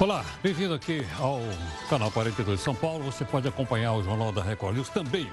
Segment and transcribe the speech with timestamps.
[0.00, 1.40] Olá, bem-vindo aqui ao
[1.90, 3.02] canal 42 de São Paulo.
[3.02, 5.28] Você pode acompanhar o Jornal da Record News também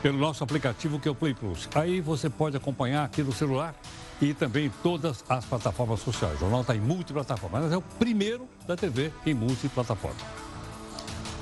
[0.00, 1.68] pelo nosso aplicativo que é o Play Plus.
[1.74, 3.74] Aí você pode acompanhar aqui no celular
[4.18, 6.36] e também em todas as plataformas sociais.
[6.36, 10.16] O jornal está em multiplataforma, mas é o primeiro da TV em multiplataforma.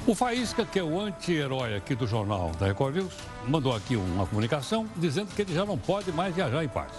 [0.04, 3.14] O Faísca, que é o anti-herói aqui do jornal da Record News,
[3.46, 6.90] mandou aqui uma comunicação dizendo que ele já não pode mais viajar em paz.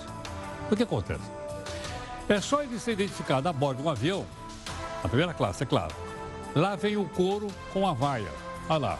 [0.72, 1.30] O que acontece?
[2.30, 4.26] É só ele ser identificado a bordo de um avião
[5.04, 5.94] na primeira classe, é claro.
[6.56, 8.32] Lá vem o couro com a vaia.
[8.68, 9.00] Olha lá.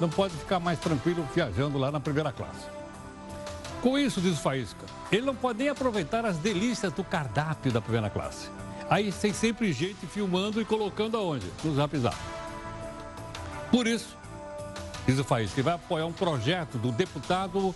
[0.00, 2.66] Não pode ficar mais tranquilo viajando lá na primeira classe.
[3.82, 7.80] Com isso, diz o Faísca, ele não pode nem aproveitar as delícias do cardápio da
[7.80, 8.48] primeira classe.
[8.88, 11.46] Aí tem sempre gente filmando e colocando aonde?
[11.62, 12.16] No Zap Zap.
[13.70, 14.16] Por isso,
[15.06, 17.74] diz o Faísca, que vai apoiar um projeto do deputado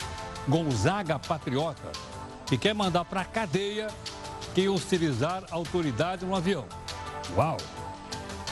[0.48, 1.92] Gonzaga Patriota,
[2.46, 3.88] que quer mandar para a cadeia
[4.54, 6.66] quem hostilizar a autoridade no avião.
[7.36, 7.56] Uau!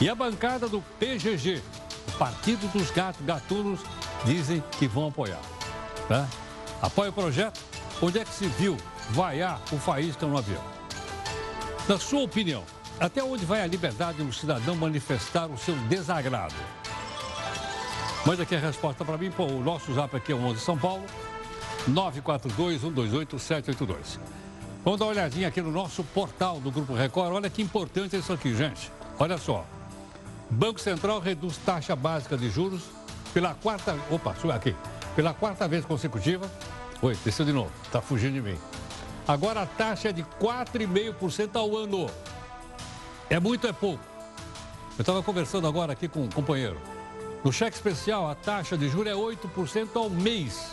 [0.01, 1.61] E a bancada do PGG,
[2.07, 3.79] o Partido dos Gatos Gatunos,
[4.25, 5.41] dizem que vão apoiar.
[6.07, 6.27] Tá?
[6.81, 7.59] Apoia o projeto?
[8.01, 8.77] Onde é que se viu
[9.11, 10.63] vaiar o faísca no avião?
[11.87, 12.63] Na sua opinião,
[12.99, 16.55] até onde vai a liberdade do cidadão manifestar o seu desagrado?
[18.25, 20.77] Mande aqui a resposta para mim, pô, o nosso zap aqui é o 11 São
[20.77, 21.03] Paulo,
[21.89, 24.19] 942-128-782.
[24.83, 27.31] Vamos dar uma olhadinha aqui no nosso portal do Grupo Record.
[27.31, 28.91] Olha que importante isso aqui, gente.
[29.17, 29.65] Olha só.
[30.49, 32.81] Banco Central reduz taxa básica de juros
[33.33, 33.97] pela quarta...
[34.11, 34.75] Opa, subiu aqui.
[35.15, 36.51] Pela quarta vez consecutiva.
[37.01, 37.71] Oi, desceu de novo.
[37.85, 38.57] Está fugindo de mim.
[39.25, 42.09] Agora a taxa é de 4,5% ao ano.
[43.29, 44.03] É muito, é pouco.
[44.97, 46.77] Eu estava conversando agora aqui com um companheiro.
[47.41, 50.69] No cheque especial, a taxa de juros é 8% ao mês.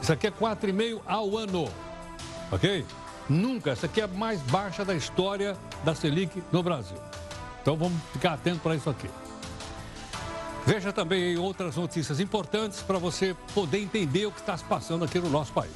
[0.00, 1.68] Isso aqui é 4,5% ao ano
[2.54, 2.86] ok?
[3.28, 6.96] Nunca, essa aqui é a mais baixa da história da Selic no Brasil.
[7.60, 9.08] Então vamos ficar atento para isso aqui.
[10.66, 15.18] Veja também outras notícias importantes para você poder entender o que está se passando aqui
[15.18, 15.72] no nosso país.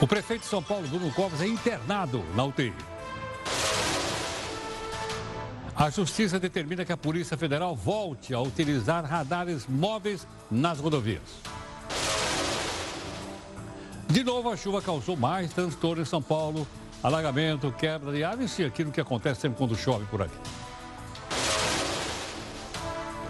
[0.00, 2.72] O prefeito de São Paulo, Bruno Covas, é internado na UTI.
[5.74, 11.22] A justiça determina que a Polícia Federal volte a utilizar radares móveis nas rodovias.
[14.08, 16.66] De novo, a chuva causou mais transtorno em São Paulo.
[17.02, 20.38] Alagamento, quebra de aves e aquilo que acontece sempre quando chove por aqui.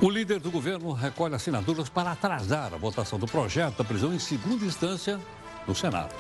[0.01, 4.19] O líder do governo recolhe assinaturas para atrasar a votação do projeto da prisão em
[4.21, 5.19] segunda instância
[5.67, 6.15] no Senado.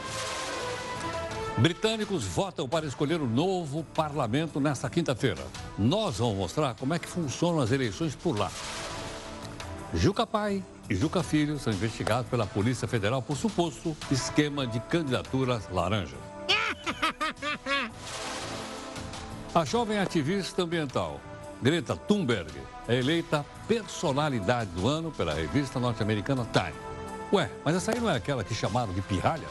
[1.58, 5.44] Britânicos votam para escolher o novo parlamento nesta quinta-feira.
[5.78, 8.50] Nós vamos mostrar como é que funcionam as eleições por lá.
[9.94, 15.69] Juca Pai e Juca Filho são investigados pela Polícia Federal por suposto esquema de candidaturas
[15.71, 16.16] laranja.
[19.54, 21.21] A jovem ativista ambiental
[21.60, 22.53] Greta Thunberg
[22.87, 26.78] é eleita personalidade do ano pela revista norte-americana Time.
[27.32, 29.47] Ué, mas essa aí não é aquela que chamaram de pirralha?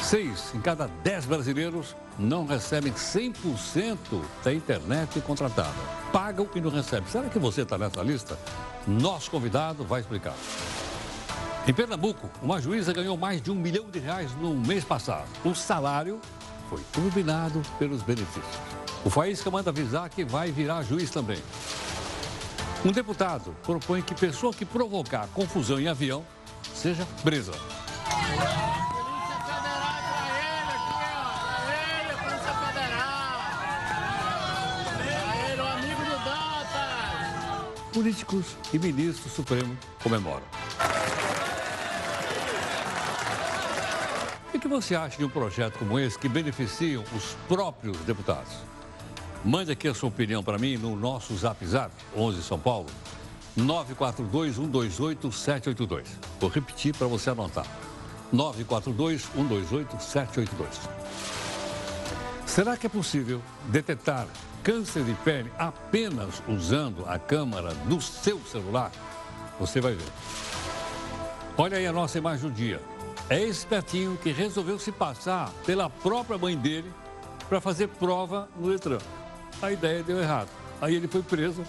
[0.00, 3.96] Seis em cada dez brasileiros não recebem 100%
[4.44, 5.74] da internet contratada.
[6.12, 7.08] Pagam e não recebem.
[7.08, 8.38] Será que você está nessa lista?
[8.86, 10.34] Nosso convidado vai explicar.
[11.66, 15.28] Em Pernambuco, uma juíza ganhou mais de um milhão de reais no mês passado.
[15.44, 16.20] O salário
[16.68, 18.56] foi turbinado pelos benefícios.
[19.04, 21.40] O Faísca manda avisar que vai virar juiz também.
[22.84, 26.24] Um deputado propõe que pessoa que provocar confusão em avião
[26.74, 27.52] seja presa.
[37.92, 40.44] Políticos e ministro supremo comemoram.
[44.54, 48.54] O que você acha de um projeto como esse que beneficia os próprios deputados?
[49.44, 52.86] Mande aqui a sua opinião para mim no nosso Zap Zap, 11 São Paulo,
[53.58, 56.06] 942-128-782.
[56.40, 57.66] Vou repetir para você anotar.
[58.32, 60.66] 942-128-782.
[62.46, 64.26] Será que é possível detectar
[64.62, 68.90] câncer de pele apenas usando a câmera do seu celular?
[69.58, 70.08] Você vai ver.
[71.56, 72.80] Olha aí a nossa imagem do dia.
[73.28, 76.92] É esse Petinho que resolveu se passar pela própria mãe dele
[77.48, 78.98] para fazer prova no Detran.
[79.60, 80.48] A ideia deu errado.
[80.80, 81.62] Aí ele foi preso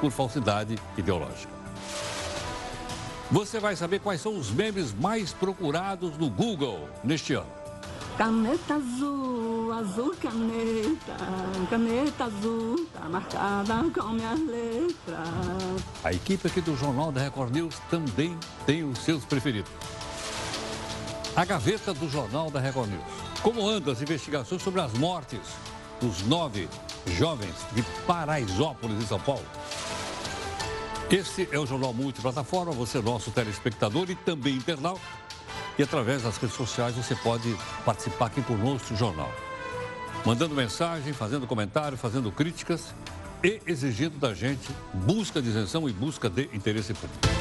[0.00, 1.52] por falsidade ideológica.
[3.30, 7.46] Você vai saber quais são os memes mais procurados no Google neste ano.
[8.16, 9.43] Caneta azul,
[9.78, 11.16] azul caneta,
[11.68, 15.84] caneta azul, tá marcada com minhas letras.
[16.04, 19.70] A equipe aqui do Jornal da Record News também tem os seus preferidos.
[21.34, 23.02] A gaveta do Jornal da Record News.
[23.42, 25.40] Como andam as investigações sobre as mortes
[26.00, 26.68] dos nove
[27.18, 29.44] jovens de Paraisópolis, em São Paulo?
[31.10, 35.00] Este é o Jornal Multiplataforma, você é nosso telespectador e também internauta.
[35.76, 37.54] E através das redes sociais você pode
[37.84, 39.32] participar aqui conosco do jornal.
[40.24, 42.94] Mandando mensagem, fazendo comentário, fazendo críticas
[43.42, 47.34] e exigindo da gente busca de isenção e busca de interesse público.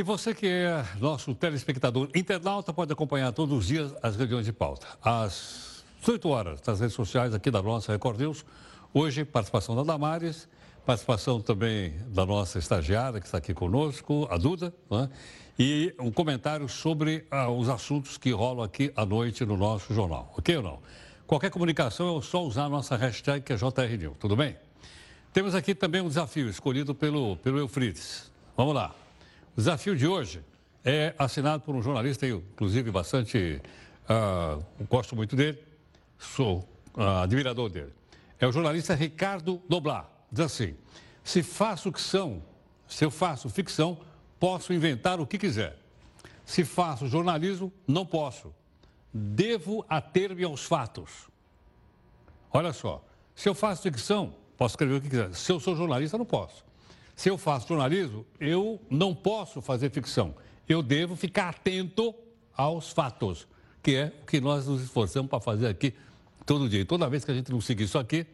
[0.00, 4.52] E você que é nosso telespectador internauta pode acompanhar todos os dias as reuniões de
[4.52, 4.86] pauta.
[5.04, 8.44] Às 18 horas, nas redes sociais aqui da nossa Record News.
[8.94, 10.48] Hoje, participação da Damares,
[10.84, 15.08] participação também da nossa estagiária que está aqui conosco, a Duda, né?
[15.58, 20.32] e um comentário sobre ah, os assuntos que rolam aqui à noite no nosso jornal.
[20.36, 20.78] Ok ou não?
[21.26, 24.56] Qualquer comunicação é só usar a nossa hashtag que é JRNew, tudo bem?
[25.32, 28.32] Temos aqui também um desafio escolhido pelo, pelo Eufrides.
[28.56, 28.94] Vamos lá.
[29.54, 30.42] O desafio de hoje
[30.84, 33.60] é assinado por um jornalista, eu, inclusive, bastante.
[34.08, 35.62] Uh, gosto muito dele,
[36.18, 37.92] sou uh, admirador dele.
[38.40, 40.19] É o jornalista Ricardo Doblar.
[40.30, 40.76] Diz assim:
[41.24, 42.42] se faço ficção,
[42.86, 43.98] se eu faço ficção,
[44.38, 45.78] posso inventar o que quiser.
[46.44, 48.52] Se faço jornalismo, não posso.
[49.12, 51.28] Devo ater-me aos fatos.
[52.52, 53.04] Olha só,
[53.34, 55.34] se eu faço ficção, posso escrever o que quiser.
[55.34, 56.64] Se eu sou jornalista, não posso.
[57.14, 60.34] Se eu faço jornalismo, eu não posso fazer ficção.
[60.68, 62.14] Eu devo ficar atento
[62.56, 63.46] aos fatos,
[63.82, 65.94] que é o que nós nos esforçamos para fazer aqui
[66.46, 66.80] todo dia.
[66.80, 68.26] E toda vez que a gente não seguir isso aqui,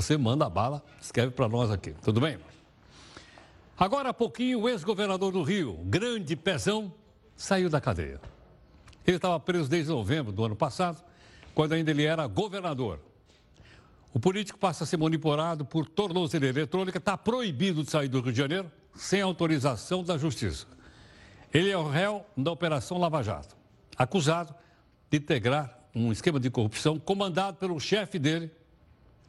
[0.00, 1.92] você manda a bala, escreve para nós aqui.
[2.02, 2.38] Tudo bem?
[3.76, 6.92] Agora há pouquinho, o ex-governador do Rio, grande pezão,
[7.36, 8.20] saiu da cadeia.
[9.06, 11.02] Ele estava preso desde novembro do ano passado,
[11.54, 13.00] quando ainda ele era governador.
[14.12, 18.32] O político passa a ser manipulado por tornozeleira eletrônica, está proibido de sair do Rio
[18.32, 20.66] de Janeiro sem autorização da Justiça.
[21.52, 23.56] Ele é o réu da Operação Lava Jato,
[23.96, 24.54] acusado
[25.10, 28.50] de integrar um esquema de corrupção comandado pelo chefe dele,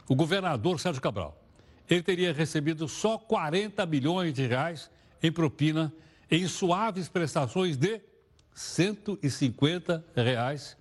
[0.09, 1.41] o governador Sérgio Cabral.
[1.89, 4.91] Ele teria recebido só 40 milhões de reais
[5.23, 5.93] em propina
[6.29, 8.01] em suaves prestações de
[8.53, 10.75] 150 reais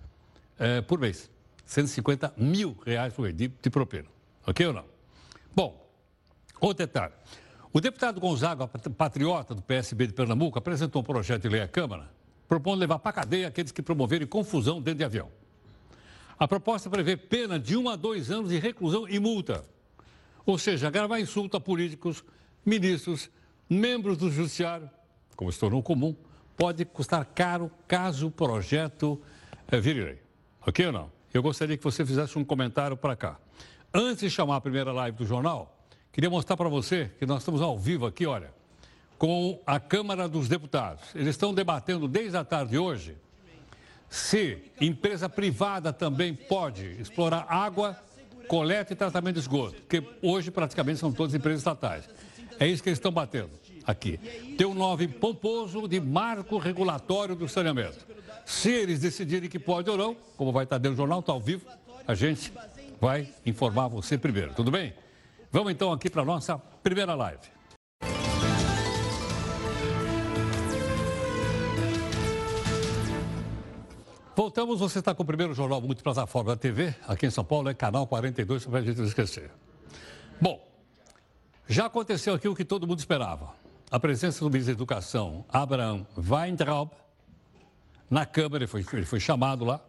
[0.59, 1.31] eh, por mês.
[1.65, 4.07] 150 mil reais por mês de, de propina.
[4.45, 4.85] Ok ou não?
[5.55, 5.89] Bom,
[6.59, 7.13] outro detalhe.
[7.71, 12.09] O deputado Gonzaga, patriota do PSB de Pernambuco, apresentou um projeto de lei à Câmara
[12.49, 15.29] propondo levar para cadeia aqueles que promoverem confusão dentro de avião.
[16.39, 19.65] A proposta prevê pena de um a dois anos de reclusão e multa.
[20.45, 22.23] Ou seja, gravar insulto a políticos,
[22.65, 23.29] ministros,
[23.69, 24.89] membros do judiciário,
[25.35, 26.15] como se tornou comum,
[26.55, 29.21] pode custar caro caso o projeto
[29.67, 30.21] é, vire lei.
[30.65, 31.19] Ok ou não?
[31.33, 33.39] eu gostaria que você fizesse um comentário para cá.
[33.93, 37.61] Antes de chamar a primeira live do jornal, queria mostrar para você que nós estamos
[37.61, 38.53] ao vivo aqui, olha,
[39.17, 41.13] com a Câmara dos Deputados.
[41.13, 43.15] Eles estão debatendo desde a tarde de hoje
[44.09, 47.97] se empresa privada também pode explorar água,
[48.47, 52.09] coleta e tratamento de esgoto, porque hoje praticamente são todas empresas estatais.
[52.59, 53.51] É isso que eles estão batendo
[53.85, 54.17] aqui.
[54.57, 58.05] Tem um nome pomposo de marco regulatório do saneamento.
[58.45, 61.39] Se eles decidirem que pode ou não, como vai estar dentro do jornal, está ao
[61.39, 61.65] vivo,
[62.07, 62.51] a gente
[62.99, 64.93] vai informar você primeiro, tudo bem?
[65.51, 67.58] Vamos então aqui para a nossa primeira live.
[74.39, 77.73] Voltamos, você está com o primeiro jornal multiplataforma da TV, aqui em São Paulo, é
[77.73, 79.51] canal 42, para a gente não esquecer.
[80.39, 80.65] Bom,
[81.67, 83.53] já aconteceu aqui o que todo mundo esperava.
[83.91, 86.89] A presença do ministro da Educação, Abraham Weintraub,
[88.09, 89.81] na Câmara, ele foi, ele foi chamado lá,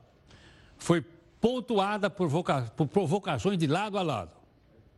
[0.76, 1.00] foi
[1.40, 4.33] pontuada por, voca, por provocações de lado a lado.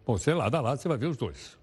[0.07, 1.59] Bom, você lado a lado, você vai ver os dois.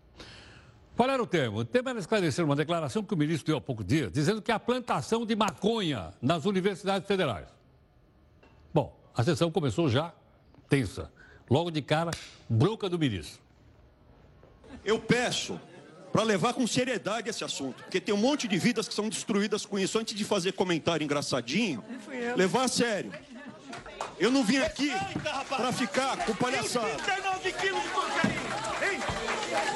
[0.96, 1.58] Qual era o tema?
[1.58, 4.52] O tema era esclarecer uma declaração que o ministro deu há pouco dia, dizendo que
[4.52, 7.58] a plantação de maconha nas universidades federais.
[9.16, 10.14] A sessão começou já
[10.70, 11.12] tensa.
[11.50, 12.12] Logo de cara,
[12.48, 13.42] bronca do ministro.
[14.86, 15.60] Eu peço
[16.12, 19.66] para levar com seriedade esse assunto, porque tem um monte de vidas que são destruídas
[19.66, 19.98] com isso.
[20.00, 21.84] Antes de fazer comentário engraçadinho,
[22.36, 23.12] levar a sério.
[24.20, 24.92] Eu não vim aqui
[25.50, 26.96] para ficar com palhaçada.
[26.96, 29.00] 39 quilos de cocaína, hein?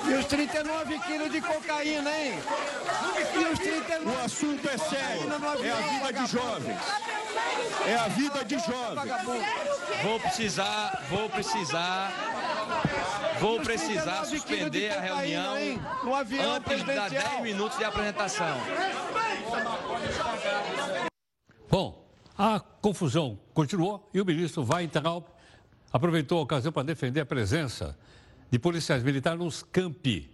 [0.10, 2.34] E os 39 quilos de cocaína, hein?
[3.34, 4.06] E os 39...
[4.06, 5.30] O assunto é sério.
[5.64, 6.80] É a vida de jovens.
[7.86, 9.12] É a vida de jovens.
[10.04, 12.12] Vou precisar, vou precisar
[13.40, 15.56] Vou precisar suspender a reunião
[16.56, 18.58] antes de dar 10 minutos de apresentação.
[21.70, 25.26] Bom, a confusão continuou e o ministro Weintraub
[25.92, 27.98] aproveitou a ocasião para defender a presença
[28.50, 30.30] de policiais militares nos campi.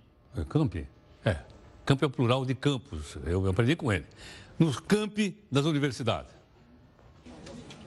[0.48, 0.88] Campi?
[1.26, 1.38] É,
[1.86, 4.06] campo é o plural de campos, eu aprendi com ele.
[4.58, 6.39] Nos campi das universidades.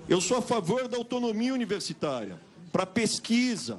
[0.08, 2.38] Eu sou a favor da autonomia universitária,
[2.72, 3.78] para pesquisa,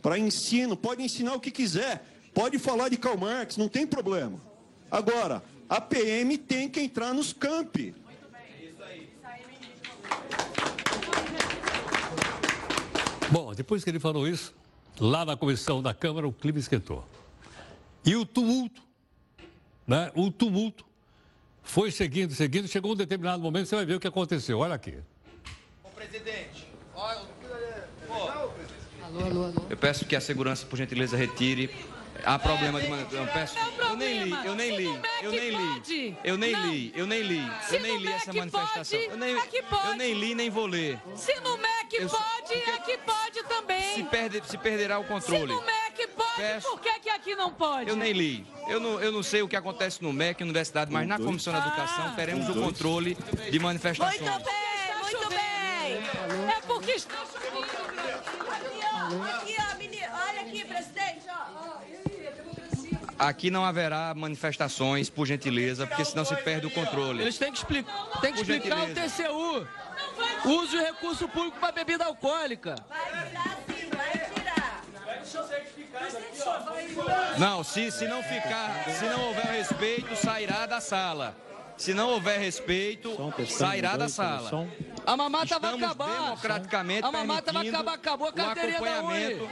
[0.00, 4.40] para ensino, pode ensinar o que quiser, pode falar de Karl Marx, não tem problema.
[4.90, 7.94] Agora, a PM tem que entrar nos campi.
[13.30, 14.54] Bom, depois que ele falou isso,
[14.98, 17.04] lá na comissão da Câmara o clima esquentou.
[18.04, 18.80] E o tumulto,
[19.86, 20.10] né?
[20.14, 20.86] O tumulto
[21.62, 24.60] foi seguindo, seguindo, chegou um determinado momento, você vai ver o que aconteceu.
[24.60, 24.94] Olha aqui.
[26.08, 27.20] Ô, presidente, olha,
[28.08, 29.66] alô, alô, alô.
[29.68, 31.70] Eu peço que a segurança, por gentileza, retire
[32.24, 33.54] Há problema de eu peço.
[33.78, 36.16] Eu nem li, eu nem li, eu nem li.
[36.24, 37.52] Eu nem li, eu nem li.
[37.70, 38.98] Eu nem li essa manifestação.
[38.98, 40.98] Eu nem, eu nem li nem vou ler.
[41.14, 43.94] Se no MEC pode, aqui pode também.
[43.94, 45.52] Se, perde, se perderá o controle.
[45.52, 47.88] Se no MEC pode, Peço, por que, que aqui não pode?
[47.88, 48.46] Eu nem li.
[48.68, 51.60] Eu não, eu não sei o que acontece no MEC, Universidade, mas na Comissão da
[51.60, 52.14] Educação ah.
[52.16, 53.16] teremos o controle
[53.50, 54.20] de manifestações.
[54.20, 54.67] Muito bem,
[57.06, 60.06] Aqui, ó, aqui, ó, menino.
[60.28, 61.78] Olha aqui, presidente, ó.
[63.18, 67.22] Aqui não haverá manifestações, por gentileza, porque senão se perde o controle.
[67.22, 67.84] Eles têm que, expli
[68.20, 69.66] têm que explicar o TCU.
[70.48, 72.76] Use o recurso público para bebida alcoólica.
[72.88, 74.84] Vai tirar sim, vai tirar.
[77.38, 81.34] Não, se, se não ficar, se não houver respeito, sairá da sala.
[81.78, 83.16] Se não houver respeito,
[83.46, 84.68] sairá da sala.
[85.06, 86.24] A mamata vai acabar.
[86.24, 89.48] democraticamente A mamata vai acabar, acabou a carteirinha da Oi.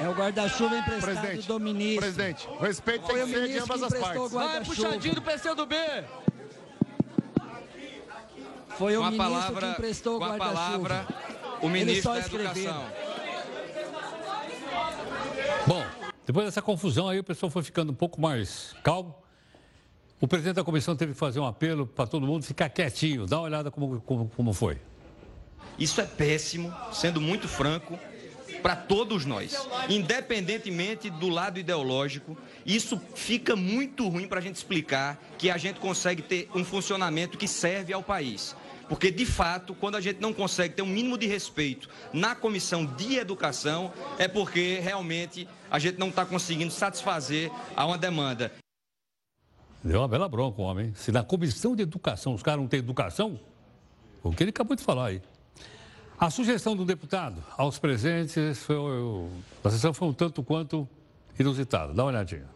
[0.00, 2.00] É o guarda-chuva emprestado presidente, do ministro.
[2.00, 4.32] Presidente, o respeito tem que ser de ambas as partes.
[4.32, 5.74] Vai, puxadinho do PCdoB.
[8.78, 10.38] Foi o com ministro palavra, que emprestou o guarda-chuva.
[10.38, 11.06] Com a palavra,
[11.60, 12.86] o ministro da Educação.
[15.66, 15.86] Bom,
[16.26, 19.14] depois dessa confusão aí, o pessoal foi ficando um pouco mais calmo.
[20.18, 23.26] O presidente da comissão teve que fazer um apelo para todo mundo ficar quietinho.
[23.26, 24.78] Dá uma olhada como, como, como foi.
[25.78, 27.98] Isso é péssimo, sendo muito franco
[28.62, 29.54] para todos nós,
[29.90, 32.36] independentemente do lado ideológico.
[32.64, 37.36] Isso fica muito ruim para a gente explicar que a gente consegue ter um funcionamento
[37.36, 38.56] que serve ao país.
[38.88, 42.86] Porque, de fato, quando a gente não consegue ter um mínimo de respeito na comissão
[42.86, 48.52] de educação, é porque realmente a gente não está conseguindo satisfazer a uma demanda.
[49.86, 50.92] Deu uma bela bronca, homem.
[50.96, 53.38] Se na comissão de educação os caras não têm educação,
[54.20, 55.22] o que ele acabou de falar aí.
[56.18, 58.76] A sugestão do deputado aos presentes foi,
[59.62, 60.88] a sessão foi um tanto quanto
[61.38, 61.94] inusitada.
[61.94, 62.48] Dá uma olhadinha.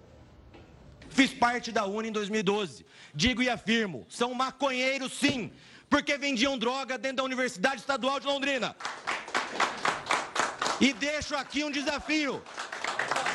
[1.09, 2.85] Fiz parte da UNA em 2012.
[3.15, 5.53] Digo e afirmo, são maconheiros sim,
[5.89, 8.75] porque vendiam droga dentro da Universidade Estadual de Londrina.
[10.81, 12.43] E deixo aqui um desafio.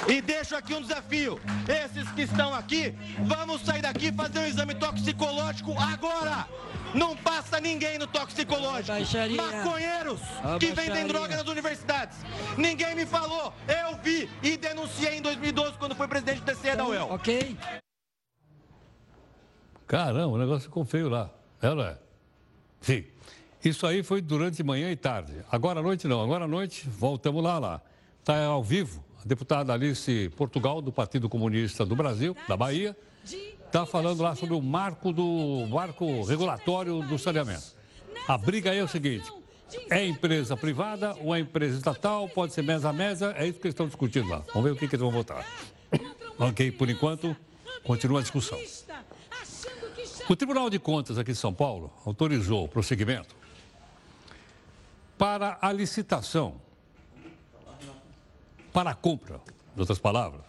[0.07, 1.39] E deixo aqui um desafio.
[1.67, 2.93] Esses que estão aqui,
[3.25, 6.47] vamos sair daqui e fazer um exame toxicológico agora.
[6.93, 8.87] Não passa ninguém no toxicológico.
[8.87, 9.41] Baixaria.
[9.41, 10.21] Maconheiros
[10.59, 12.19] que vendem droga nas universidades.
[12.57, 13.53] Ninguém me falou.
[13.67, 17.09] Eu vi e denunciei em 2012 quando fui presidente do TCE da UEL.
[17.09, 17.57] Ok.
[19.87, 21.29] Caramba, o negócio ficou feio lá.
[21.61, 21.97] É, não é?
[22.79, 23.03] Sim.
[23.63, 25.33] Isso aí foi durante manhã e tarde.
[25.51, 26.21] Agora à noite não.
[26.23, 27.81] Agora à noite voltamos lá, lá.
[28.19, 32.95] Está ao vivo deputada Alice Portugal, do Partido Comunista do Brasil, da Bahia
[33.65, 37.75] está falando lá sobre o marco do marco regulatório do saneamento.
[38.27, 39.29] A briga aí é o seguinte:
[39.89, 42.29] é empresa privada ou é empresa estatal?
[42.29, 43.33] Pode ser mesa a mesa?
[43.37, 44.43] É isso que eles estão discutindo lá.
[44.53, 45.45] Vamos ver o que, que eles vão votar.
[46.39, 47.35] ok, por enquanto,
[47.83, 48.59] continua a discussão.
[50.29, 53.35] O Tribunal de Contas aqui de São Paulo autorizou o prosseguimento
[55.17, 56.61] para a licitação,
[58.75, 59.39] para a compra,
[59.73, 60.41] em outras palavras,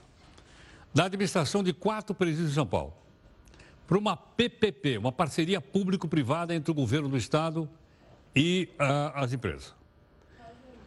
[0.92, 2.92] da administração de quatro presídios de São Paulo
[3.87, 7.68] para uma PPP, uma parceria público-privada entre o governo do Estado
[8.35, 9.73] e uh, as empresas.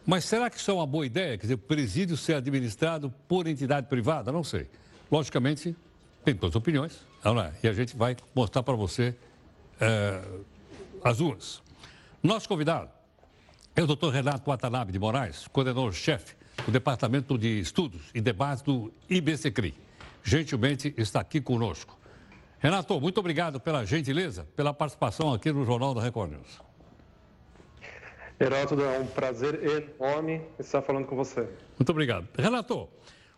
[0.04, 1.38] Mas será que isso é uma boa ideia?
[1.38, 4.30] Quer dizer, o presídio ser administrado por entidade privada?
[4.30, 4.68] Não sei.
[5.10, 5.74] Logicamente,
[6.22, 7.54] tem todas as opiniões, não é?
[7.62, 9.14] E a gente vai mostrar para você
[9.80, 10.44] uh,
[11.02, 11.62] as urnas.
[12.22, 12.90] Nosso convidado
[13.74, 18.92] é o doutor Renato Watanabe de Moraes, coordenador-chefe do Departamento de Estudos e Debates do
[19.08, 19.74] IBCCRI.
[20.22, 21.98] Gentilmente está aqui conosco.
[22.58, 26.60] Renato, muito obrigado pela gentileza, pela participação aqui no Jornal da Record News.
[28.38, 31.48] Heródoto, é um prazer enorme estar falando com você.
[31.78, 32.26] Muito obrigado.
[32.38, 32.88] Renato,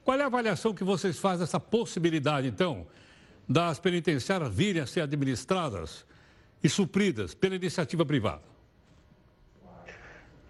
[0.05, 2.87] qual é a avaliação que vocês fazem dessa possibilidade, então,
[3.49, 6.05] das penitenciárias virem a ser administradas
[6.63, 8.52] e supridas pela iniciativa privada?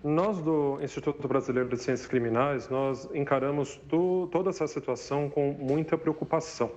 [0.05, 3.81] Nós do Instituto Brasileiro de Ciências Criminais, nós encaramos
[4.33, 6.73] toda essa situação com muita preocupação.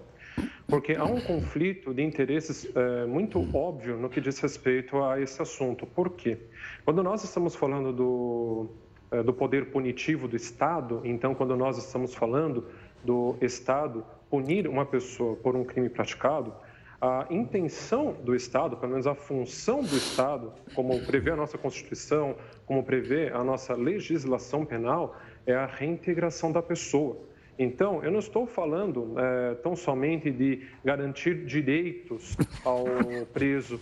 [0.68, 5.42] porque há um conflito de interesses é, muito óbvio no que diz respeito a esse
[5.42, 5.88] assunto.
[5.88, 6.38] Por quê?
[6.84, 8.70] Quando nós estamos falando do,
[9.10, 12.68] é, do poder punitivo do Estado, então, quando nós estamos falando
[13.04, 16.54] do Estado punir uma pessoa por um crime praticado,
[17.00, 22.36] a intenção do Estado, pelo menos a função do Estado, como prevê a nossa Constituição,
[22.66, 27.18] como prevê a nossa legislação penal, é a reintegração da pessoa.
[27.58, 32.36] Então, eu não estou falando é, tão somente de garantir direitos
[32.66, 32.86] ao
[33.34, 33.80] preso,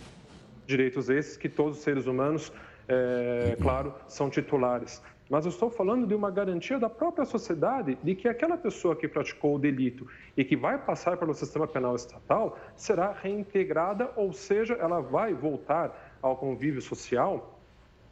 [0.66, 2.52] direitos esses que todos os seres humanos,
[2.86, 5.02] é, claro, são titulares.
[5.34, 9.08] Mas eu estou falando de uma garantia da própria sociedade de que aquela pessoa que
[9.08, 14.74] praticou o delito e que vai passar pelo sistema penal estatal será reintegrada, ou seja,
[14.74, 17.58] ela vai voltar ao convívio social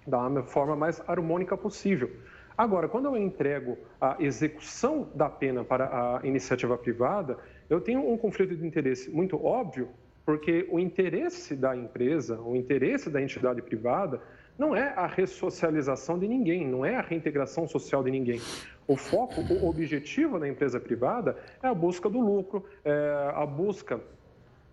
[0.05, 2.11] da forma mais harmônica possível.
[2.59, 7.39] Agora, quando eu entrego a execução da pena para a iniciativa privada,
[7.71, 9.91] eu tenho um conflito de interesse muito óbvio,
[10.27, 14.21] porque o interesse da empresa, o interesse da entidade privada,
[14.59, 18.41] não é a ressocialização de ninguém, não é a reintegração social de ninguém.
[18.87, 24.01] O foco, o objetivo da empresa privada é a busca do lucro, é a busca,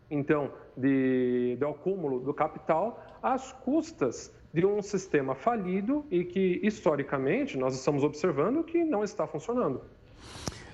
[0.10, 7.58] então, de, do acúmulo do capital às custas de um sistema falido e que, historicamente,
[7.58, 9.82] nós estamos observando que não está funcionando.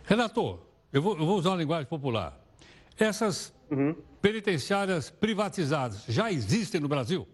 [0.05, 0.59] Renato,
[0.93, 2.39] eu vou, eu vou usar uma linguagem popular.
[2.97, 3.95] Essas uhum.
[4.21, 7.27] penitenciárias privatizadas já existem no Brasil?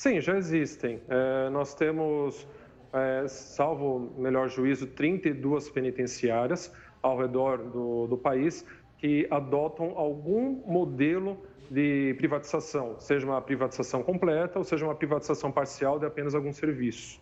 [0.00, 0.98] Sim, já existem.
[1.10, 2.48] É, nós temos,
[2.90, 8.64] é, salvo melhor juízo, 32 penitenciárias ao redor do, do país
[8.96, 11.36] que adotam algum modelo
[11.70, 17.20] de privatização, seja uma privatização completa ou seja uma privatização parcial de apenas algum serviço.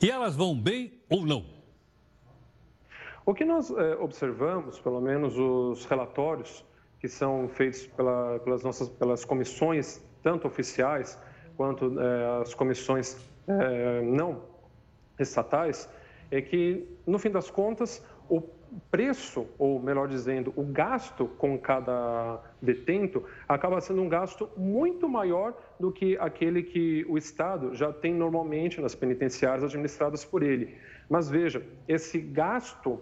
[0.00, 1.44] E elas vão bem ou não?
[3.26, 6.64] O que nós é, observamos, pelo menos os relatórios
[7.00, 11.18] que são feitos pela, pelas nossas pelas comissões, tanto oficiais
[11.58, 13.18] quanto é, as comissões
[13.48, 14.42] é, não
[15.18, 15.90] estatais,
[16.30, 18.40] é que, no fim das contas, o
[18.92, 25.52] preço, ou melhor dizendo, o gasto com cada detento acaba sendo um gasto muito maior
[25.80, 30.76] do que aquele que o Estado já tem normalmente nas penitenciárias administradas por ele.
[31.08, 33.00] Mas veja, esse gasto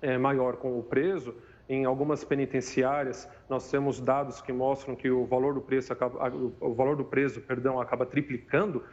[0.00, 1.34] é, maior com o preso
[1.72, 6.30] em algumas penitenciárias, nós temos dados que mostram que o valor do preço acaba,
[6.60, 8.84] o valor do preso, perdão, acaba triplicando.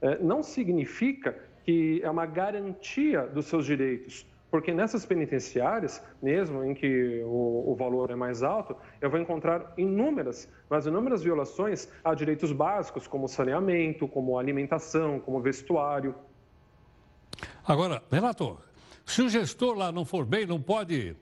[0.00, 6.74] É, não significa que é uma garantia dos seus direitos, porque nessas penitenciárias, mesmo em
[6.74, 12.14] que o, o, valor é mais alto, eu vou encontrar inúmeras, mas inúmeras violações a
[12.14, 16.14] direitos básicos, como saneamento, como alimentação, como vestuário.
[17.66, 18.58] Agora, Renato,
[19.04, 21.16] se o gestor lá não for bem, não pode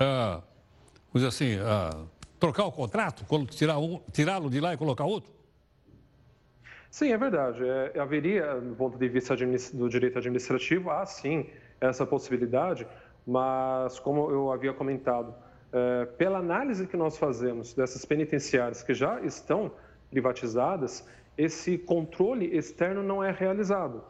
[0.00, 0.49] uh,
[1.14, 5.30] dizer assim, uh, trocar o contrato, tirá-lo um, tirá de lá e colocar outro?
[6.90, 7.62] Sim, é verdade.
[7.64, 9.36] É, haveria, do ponto de vista
[9.74, 11.46] do direito administrativo, há sim
[11.80, 12.86] essa possibilidade,
[13.26, 15.34] mas como eu havia comentado,
[15.72, 19.70] é, pela análise que nós fazemos dessas penitenciárias que já estão
[20.10, 21.06] privatizadas,
[21.38, 24.02] esse controle externo não é realizado.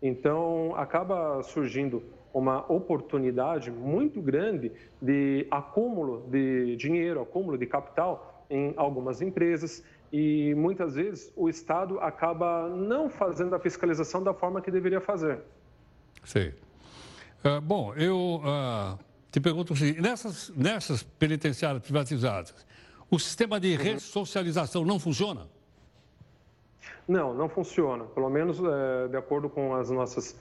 [0.00, 2.02] Então, acaba surgindo
[2.34, 10.52] uma oportunidade muito grande de acúmulo de dinheiro, acúmulo de capital em algumas empresas e
[10.54, 15.40] muitas vezes o Estado acaba não fazendo a fiscalização da forma que deveria fazer.
[16.24, 16.52] Sim.
[17.44, 18.98] Uh, bom, eu uh,
[19.30, 22.54] te pergunto o seguinte: nessas, nessas penitenciárias privatizadas,
[23.10, 23.82] o sistema de uhum.
[23.82, 25.46] ressocialização não funciona?
[27.06, 28.04] Não, não funciona.
[28.04, 30.38] Pelo menos é, de acordo com as nossas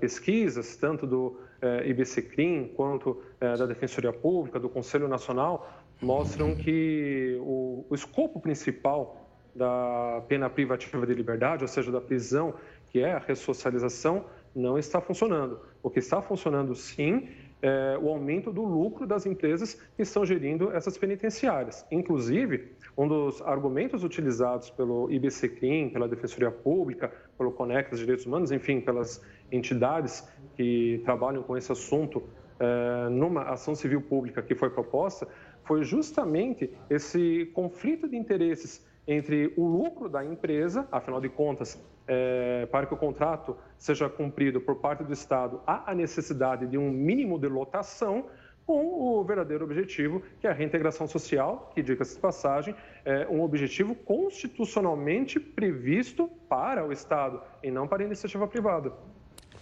[0.00, 7.38] pesquisas, tanto do é, IBCCRIM quanto é, da Defensoria Pública, do Conselho Nacional, mostram que
[7.40, 12.54] o, o escopo principal da pena privativa de liberdade, ou seja, da prisão,
[12.90, 15.60] que é a ressocialização, não está funcionando.
[15.82, 17.28] O que está funcionando, sim,
[17.62, 21.84] é o aumento do lucro das empresas que estão gerindo essas penitenciárias.
[21.90, 28.80] Inclusive, um dos argumentos utilizados pelo IBCCRIM, pela Defensoria Pública, pelo Conectas Direitos Humanos, enfim,
[28.80, 32.22] pelas entidades que trabalham com esse assunto
[32.58, 35.26] é, numa ação civil pública que foi proposta,
[35.64, 42.66] foi justamente esse conflito de interesses entre o lucro da empresa, afinal de contas, é,
[42.66, 46.90] para que o contrato seja cumprido por parte do Estado, há a necessidade de um
[46.90, 48.26] mínimo de lotação,
[48.66, 52.74] com o verdadeiro objetivo, que é a reintegração social, que, diga-se de passagem,
[53.04, 58.92] é um objetivo constitucionalmente previsto para o Estado e não para a iniciativa privada.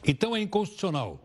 [0.06, 1.18] Então é inconstitucional?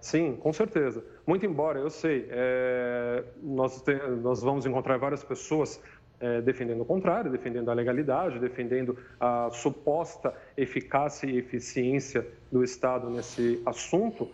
[0.00, 1.02] Sim, com certeza.
[1.26, 5.80] Muito embora, eu sei, é, nós, te, nós vamos encontrar várias pessoas
[6.20, 13.10] é, defendendo o contrário, defendendo a legalidade, defendendo a suposta eficácia e eficiência do Estado
[13.10, 14.30] nesse assunto,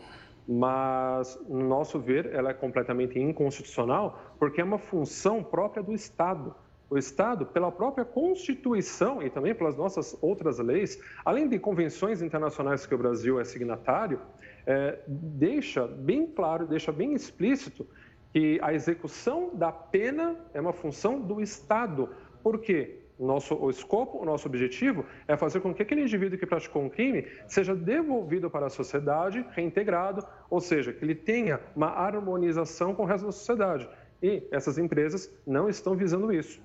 [0.46, 6.54] mas, no nosso ver, ela é completamente inconstitucional porque é uma função própria do Estado.
[6.90, 12.84] O Estado, pela própria Constituição e também pelas nossas outras leis, além de convenções internacionais
[12.84, 14.20] que o Brasil é signatário,
[14.66, 17.86] é, deixa bem claro, deixa bem explícito
[18.32, 22.08] que a execução da pena é uma função do Estado.
[22.42, 23.01] Por quê?
[23.18, 26.82] O nosso o escopo, o nosso objetivo é fazer com que aquele indivíduo que praticou
[26.82, 32.94] um crime seja devolvido para a sociedade, reintegrado, ou seja, que ele tenha uma harmonização
[32.94, 33.88] com o resto da sociedade.
[34.22, 36.60] E essas empresas não estão visando isso.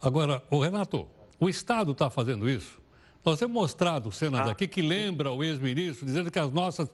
[0.00, 1.06] Agora, o Renato,
[1.38, 2.80] o Estado está fazendo isso?
[3.24, 4.52] Nós temos mostrado cenas ah.
[4.52, 6.90] aqui que lembra o ex-ministro dizendo que as nossas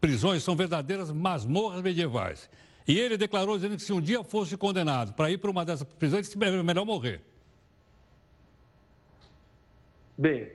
[0.00, 2.48] prisões são verdadeiras masmorras medievais.
[2.86, 5.86] E ele declarou dizendo que se um dia fosse condenado para ir para uma dessas
[5.94, 7.20] prisões, é melhor morrer.
[10.20, 10.50] Bem,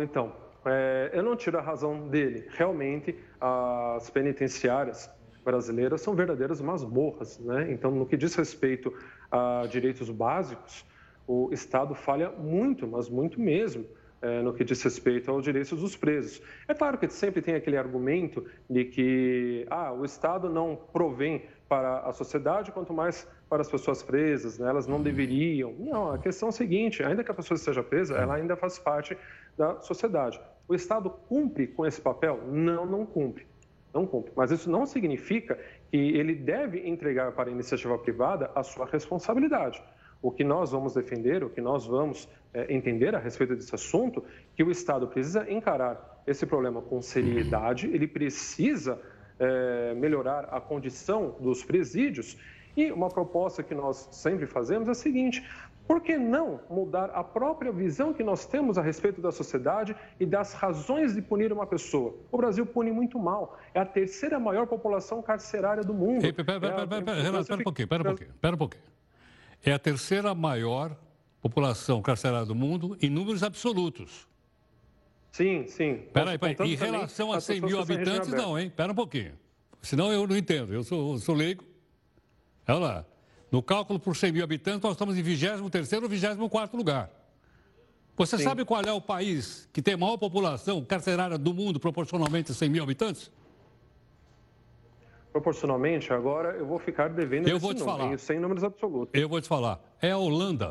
[0.00, 0.32] então,
[0.64, 2.46] é, eu não tiro a razão dele.
[2.50, 5.10] Realmente, as penitenciárias
[5.44, 7.72] brasileiras são verdadeiras masmorras, né?
[7.72, 8.94] Então, no que diz respeito
[9.28, 10.86] a direitos básicos,
[11.26, 13.84] o Estado falha muito, mas muito mesmo
[14.22, 16.40] é, no que diz respeito aos direitos dos presos.
[16.68, 21.98] É claro que sempre tem aquele argumento de que ah, o Estado não provém para
[22.00, 24.66] a sociedade, quanto mais para as pessoas presas, né?
[24.66, 25.74] elas não deveriam.
[25.78, 28.78] Não, a questão é a seguinte: ainda que a pessoa esteja presa, ela ainda faz
[28.78, 29.14] parte
[29.58, 30.40] da sociedade.
[30.66, 32.40] O Estado cumpre com esse papel?
[32.50, 33.46] Não, não cumpre.
[33.92, 34.32] Não cumpre.
[34.34, 35.58] Mas isso não significa
[35.90, 39.84] que ele deve entregar para a iniciativa privada a sua responsabilidade.
[40.22, 44.24] O que nós vamos defender, o que nós vamos é, entender a respeito desse assunto,
[44.56, 48.98] que o Estado precisa encarar esse problema com seriedade, ele precisa
[49.38, 52.38] é, melhorar a condição dos presídios.
[52.76, 55.44] E uma proposta que nós sempre fazemos é a seguinte:
[55.86, 60.24] por que não mudar a própria visão que nós temos a respeito da sociedade e
[60.24, 62.14] das razões de punir uma pessoa?
[62.30, 63.58] O Brasil pune muito mal.
[63.74, 66.24] É a terceira maior população carcerária do mundo.
[66.24, 68.84] Ei, pera, pera, pera, pera, Renato, pera um pouquinho, pera um pouquinho, pera um pouquinho.
[69.64, 70.96] É a terceira maior
[71.40, 74.26] população carcerária do mundo em números absolutos.
[75.32, 76.02] Sim, sim.
[76.12, 76.72] Peraí, peraí.
[76.72, 78.70] Em relação a 100 mil habitantes, não, hein?
[78.74, 79.32] Pera um pouquinho.
[79.80, 80.72] Senão eu não entendo.
[80.72, 81.64] Eu sou, sou leigo.
[82.68, 83.04] Olha lá.
[83.50, 87.10] No cálculo por 100 mil habitantes, nós estamos em 23 ou 24 lugar.
[88.16, 88.44] Você Sim.
[88.44, 92.54] sabe qual é o país que tem a maior população carcerária do mundo proporcionalmente a
[92.54, 93.30] 100 mil habitantes?
[95.32, 98.18] proporcionalmente, agora eu vou ficar devendo eu vou te número, falar.
[98.18, 99.18] sem números absolutos.
[99.18, 99.80] Eu vou te falar.
[100.00, 100.68] É a Holanda.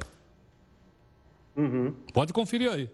[1.58, 1.94] Uhum.
[2.14, 2.90] Pode conferir aí.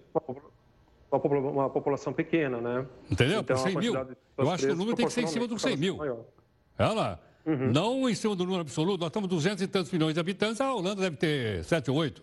[1.11, 2.85] Uma, uma, população pequena, né?
[3.11, 3.41] Entendeu?
[3.41, 3.93] Então, Por 100 mil.
[4.37, 5.97] Eu acho que o número tem que ser em cima dos 100 mil.
[5.99, 7.19] Olha lá.
[7.47, 7.71] Uhum.
[7.71, 8.99] Não em cima do número absoluto.
[8.99, 10.59] Nós estamos 200 e tantos milhões de habitantes.
[10.59, 12.21] A Holanda deve ter 7 ou 8.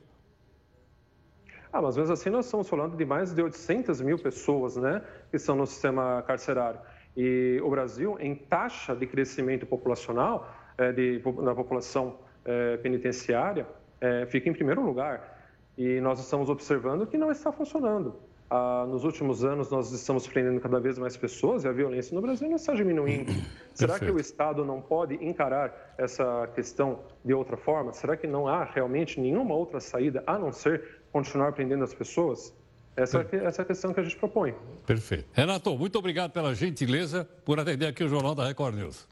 [1.72, 5.02] Ah, mas mesmo assim nós estamos falando de mais de 800 mil pessoas, né?
[5.30, 6.78] Que estão no sistema carcerário.
[7.16, 13.66] E o Brasil, em taxa de crescimento populacional, é, de, na população é, penitenciária,
[14.00, 15.48] é, fica em primeiro lugar.
[15.76, 18.14] E nós estamos observando que não está funcionando.
[18.56, 22.22] Ah, nos últimos anos, nós estamos prendendo cada vez mais pessoas e a violência no
[22.22, 23.32] Brasil não está diminuindo.
[23.74, 27.92] Será que o Estado não pode encarar essa questão de outra forma?
[27.92, 32.54] Será que não há realmente nenhuma outra saída a não ser continuar prendendo as pessoas?
[32.96, 34.54] Essa, é, essa é a questão que a gente propõe.
[34.86, 35.26] Perfeito.
[35.32, 39.08] Renato, muito obrigado pela gentileza por atender aqui o Jornal da Record News.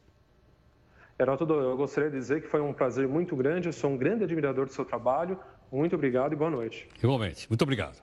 [1.18, 4.22] Renato, eu gostaria de dizer que foi um prazer muito grande, eu sou um grande
[4.22, 5.36] admirador do seu trabalho.
[5.72, 6.88] Muito obrigado e boa noite.
[7.02, 8.00] Igualmente, muito obrigado.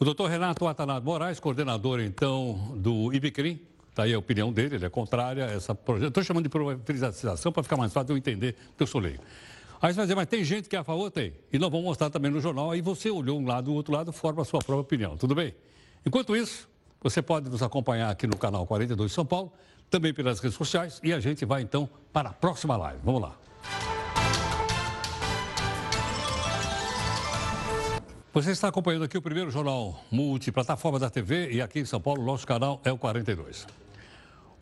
[0.00, 3.60] O doutor Renato Atanado Moraes, coordenador, então, do IBCRIM,
[3.90, 6.08] está aí a opinião dele, ele é contrária a essa projeto.
[6.08, 9.22] Estou chamando de privatização para ficar mais fácil de eu entender, porque eu sou leigo.
[9.78, 11.10] Aí você vai dizer, mas tem gente que é a favor?
[11.10, 11.34] Tem.
[11.52, 12.70] E nós vamos mostrar também no jornal.
[12.70, 15.18] Aí você olhou um lado, o outro lado, forma a sua própria opinião.
[15.18, 15.54] Tudo bem?
[16.06, 16.66] Enquanto isso,
[17.02, 19.52] você pode nos acompanhar aqui no canal 42 de São Paulo,
[19.90, 20.98] também pelas redes sociais.
[21.04, 23.00] E a gente vai então para a próxima live.
[23.04, 23.99] Vamos lá.
[28.32, 32.24] Você está acompanhando aqui o primeiro jornal multiplataforma da TV e aqui em São Paulo,
[32.24, 33.66] nosso canal é o 42.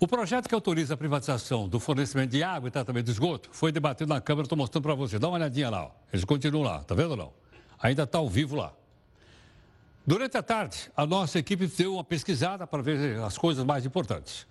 [0.01, 3.71] O projeto que autoriza a privatização do fornecimento de água e tratamento de esgoto foi
[3.71, 5.19] debatido na Câmara, estou mostrando para você.
[5.19, 5.91] Dá uma olhadinha lá, ó.
[6.11, 7.33] eles continuam lá, tá vendo ou não?
[7.79, 8.73] Ainda está ao vivo lá.
[10.07, 14.47] Durante a tarde, a nossa equipe deu uma pesquisada para ver as coisas mais importantes.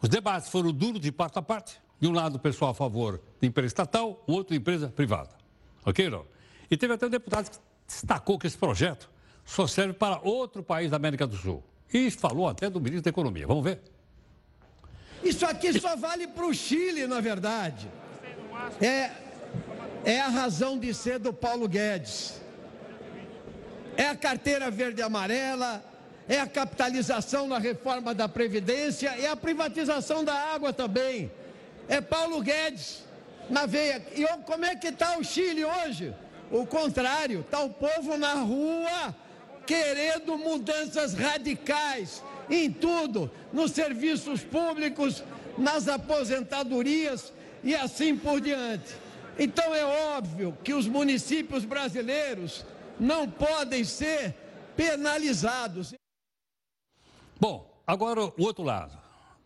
[0.00, 1.78] Os debates foram duros de parte a parte.
[2.00, 5.32] De um lado, o pessoal a favor de empresa estatal, o outro, empresa privada.
[5.84, 6.24] Ok, não?
[6.70, 9.10] E teve até um que destacou que esse projeto
[9.44, 11.62] só serve para outro país da América do Sul.
[11.92, 13.46] E falou até do ministro da Economia.
[13.46, 13.80] Vamos ver?
[15.22, 17.88] Isso aqui só vale para o Chile, na verdade.
[18.80, 19.10] É,
[20.04, 22.40] é a razão de ser do Paulo Guedes.
[23.96, 25.82] É a carteira verde e amarela,
[26.28, 31.30] é a capitalização na reforma da Previdência, é a privatização da água também.
[31.88, 33.04] É Paulo Guedes
[33.48, 34.02] na veia.
[34.14, 36.14] E como é que está o Chile hoje?
[36.50, 39.14] O contrário, está o povo na rua
[39.66, 45.24] querendo mudanças radicais em tudo, nos serviços públicos,
[45.56, 48.94] nas aposentadorias e assim por diante.
[49.38, 49.84] Então é
[50.16, 52.64] óbvio que os municípios brasileiros
[53.00, 54.34] não podem ser
[54.76, 55.94] penalizados.
[57.40, 58.96] Bom, agora o outro lado.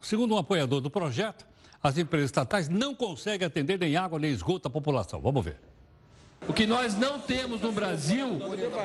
[0.00, 1.46] Segundo um apoiador do projeto,
[1.82, 5.20] as empresas estatais não conseguem atender nem água nem esgoto à população.
[5.20, 5.67] Vamos ver.
[6.46, 8.40] O que nós não temos no Brasil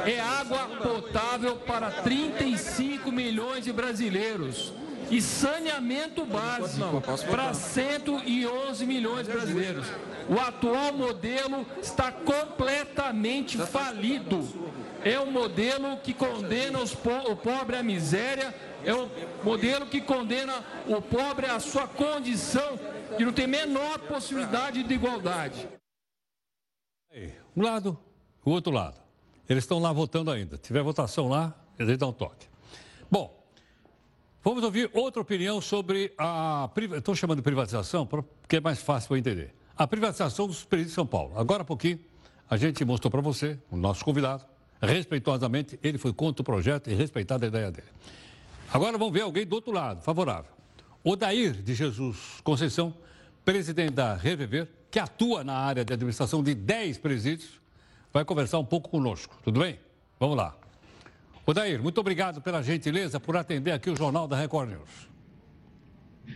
[0.05, 4.73] é água potável para 35 milhões de brasileiros
[5.09, 9.87] e saneamento básico para 111 milhões de brasileiros.
[10.29, 14.41] O atual modelo está completamente falido.
[15.03, 19.09] É um modelo que condena po o pobre à miséria, é um
[19.43, 22.79] modelo que condena o pobre à sua condição
[23.17, 25.67] de não ter menor possibilidade de igualdade.
[27.55, 27.97] Um lado,
[28.43, 28.99] o outro lado.
[29.47, 30.55] Eles estão lá votando ainda.
[30.57, 32.47] Se tiver votação lá, eles dão um toque.
[33.11, 33.43] Bom,
[34.43, 36.69] vamos ouvir outra opinião sobre a.
[36.95, 39.53] Estou chamando de privatização porque é mais fácil para entender.
[39.75, 41.37] A privatização dos presídios de São Paulo.
[41.37, 41.99] Agora há pouquinho,
[42.49, 44.45] a gente mostrou para você, o nosso convidado,
[44.81, 47.87] respeitosamente, ele foi contra o projeto e respeitado a ideia dele.
[48.71, 50.51] Agora vamos ver alguém do outro lado, favorável.
[51.03, 52.93] Odair de Jesus Conceição,
[53.43, 57.59] presidente da Reviver, que atua na área de administração de 10 presídios,
[58.13, 59.35] vai conversar um pouco conosco.
[59.43, 59.79] Tudo bem?
[60.19, 60.55] Vamos lá.
[61.47, 65.09] Odair, muito obrigado pela gentileza por atender aqui o Jornal da Record News.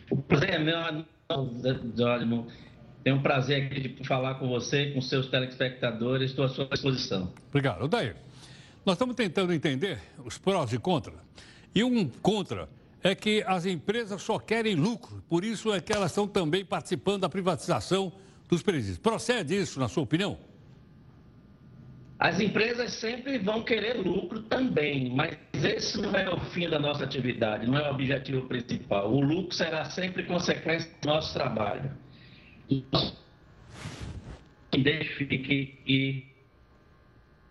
[0.09, 1.05] O prazer é meu,
[1.95, 2.47] Jódimo.
[3.03, 6.31] Tenho um prazer aqui de falar com você, com seus telespectadores.
[6.31, 7.31] Estou à sua disposição.
[7.49, 7.83] Obrigado.
[7.83, 8.15] Odair,
[8.83, 11.19] nós estamos tentando entender os prós e contras.
[11.75, 12.67] E um contra
[13.03, 17.21] é que as empresas só querem lucro, por isso é que elas estão também participando
[17.21, 18.11] da privatização
[18.47, 18.97] dos presídios.
[18.97, 20.38] Procede isso, na sua opinião?
[22.19, 27.03] As empresas sempre vão querer lucro também, mas esse não é o fim da nossa
[27.03, 29.13] atividade, não é o objetivo principal.
[29.13, 31.91] O lucro será sempre consequência do nosso trabalho.
[34.73, 36.25] Identifique e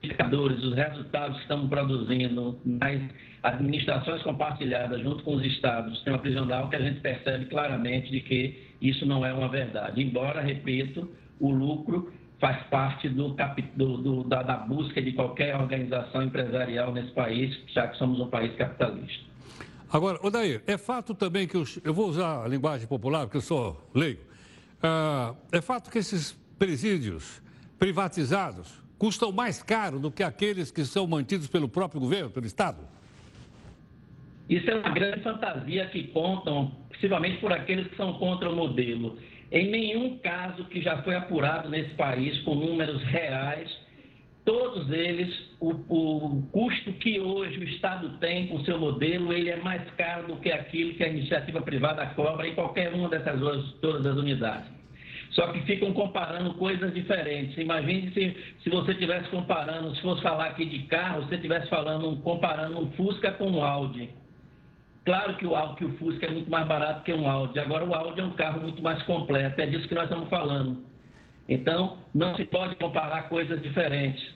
[0.02, 3.00] indicadores, os resultados que estamos produzindo nas
[3.44, 8.20] administrações compartilhadas junto com os estados do sistema prisional, que a gente percebe claramente de
[8.20, 10.02] que isso não é uma verdade.
[10.02, 11.10] Embora, repito,
[11.40, 13.34] o lucro faz parte do,
[13.76, 18.28] do, do, da, da, busca de qualquer organização empresarial nesse país, já que somos um
[18.28, 19.24] país capitalista.
[19.90, 23.42] Agora, Odair, é fato também que os, eu vou usar a linguagem popular, porque eu
[23.42, 24.20] sou leigo.
[24.82, 27.40] Ah, é fato que esses presídios
[27.78, 32.78] privatizados custam mais caro do que aqueles que são mantidos pelo próprio governo, pelo Estado?
[34.48, 39.18] Isso é uma grande fantasia que contam, principalmente por aqueles que são contra o modelo.
[39.50, 43.70] Em nenhum caso que já foi apurado nesse país com números reais,
[44.44, 49.50] todos eles, o, o, custo que hoje o Estado tem com o seu modelo, ele
[49.50, 53.40] é mais caro do que aquilo que a iniciativa privada cobra em qualquer uma dessas
[53.80, 54.76] todas as unidades.
[55.30, 57.58] Só que ficam comparando coisas diferentes.
[57.58, 62.16] Imagine se, se você estivesse comparando, se fosse falar aqui de carro, você estivesse falando,
[62.22, 64.08] comparando um Fusca com um Audi.
[65.06, 67.60] Claro que o, que o Fusca é muito mais barato que um Audi.
[67.60, 69.60] Agora, o Audi é um carro muito mais completo.
[69.60, 70.84] É disso que nós estamos falando.
[71.48, 74.34] Então, não se pode comparar coisas diferentes.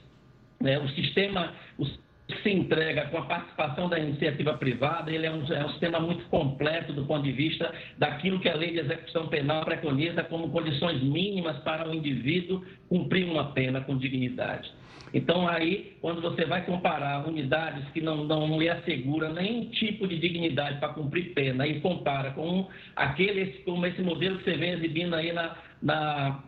[0.60, 0.78] Né?
[0.78, 5.44] O sistema o que se entrega com a participação da iniciativa privada, ele é um,
[5.52, 9.26] é um sistema muito completo do ponto de vista daquilo que a lei de execução
[9.26, 14.70] penal preconiza como condições mínimas para o indivíduo cumprir uma pena com dignidade.
[15.12, 20.18] Então, aí, quando você vai comparar unidades que não, não lhe assegura nenhum tipo de
[20.18, 25.14] dignidade para cumprir pena e compara com aquele, como esse modelo que você vem exibindo
[25.14, 26.44] aí, na, na,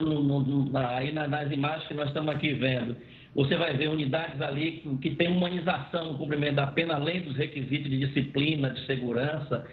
[0.00, 2.96] no, no, na, aí nas imagens que nós estamos aqui vendo,
[3.34, 7.88] você vai ver unidades ali que tem humanização no cumprimento da pena, além dos requisitos
[7.88, 9.64] de disciplina, de segurança,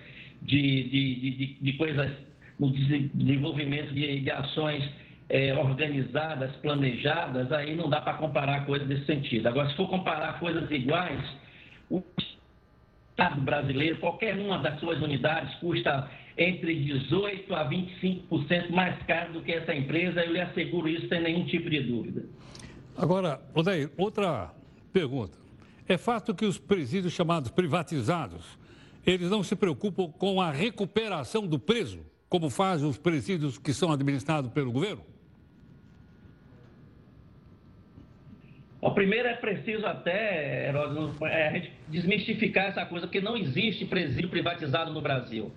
[0.44, 2.12] de, de, de, de coisas
[2.60, 4.88] no desenvolvimento de, de ações
[5.30, 9.48] é, organizadas, planejadas, aí não dá para comparar coisas desse sentido.
[9.48, 11.24] Agora, se for comparar coisas iguais,
[11.90, 12.02] o
[13.12, 19.42] Estado brasileiro, qualquer uma das suas unidades custa entre 18% a 25% mais caro do
[19.42, 22.26] que essa empresa, eu lhe asseguro isso sem nenhum tipo de dúvida.
[22.96, 23.42] Agora,
[23.98, 24.52] outra
[24.94, 25.38] pergunta.
[25.88, 28.46] É fato que os presídios chamados privatizados,
[29.06, 33.92] eles não se preocupam com a recuperação do preso, como fazem os presídios que são
[33.92, 35.04] administrados pelo governo?
[38.88, 44.30] O primeiro é preciso até, é a gente desmistificar essa coisa, porque não existe presídio
[44.30, 45.52] privatizado no Brasil.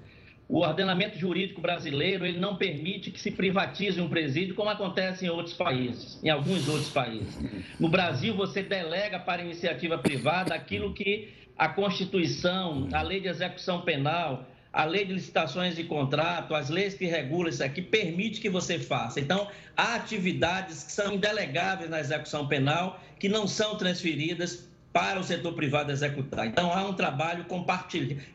[0.49, 5.29] O ordenamento jurídico brasileiro ele não permite que se privatize um presídio, como acontece em
[5.29, 7.39] outros países, em alguns outros países.
[7.79, 13.83] No Brasil, você delega para iniciativa privada aquilo que a Constituição, a Lei de Execução
[13.83, 18.49] Penal, a lei de licitações de contrato, as leis que regulam isso aqui, permite que
[18.49, 19.19] você faça.
[19.19, 25.25] Então, há atividades que são indelegáveis na execução penal, que não são transferidas para o
[25.25, 26.47] setor privado executar.
[26.47, 27.47] Então, há um trabalho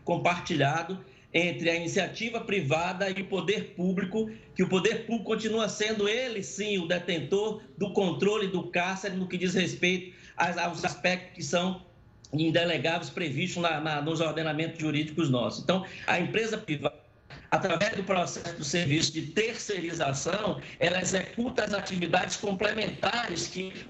[0.04, 6.08] compartilhado entre a iniciativa privada e o poder público, que o poder público continua sendo
[6.08, 11.43] ele, sim, o detentor do controle do cárcere no que diz respeito aos aspectos que
[11.43, 11.82] são
[12.34, 15.64] indelegáveis previstos na, na, nos ordenamentos jurídicos nossos.
[15.64, 16.96] Então, a empresa privada,
[17.52, 23.86] através do processo do serviço de terceirização, ela executa as atividades complementares que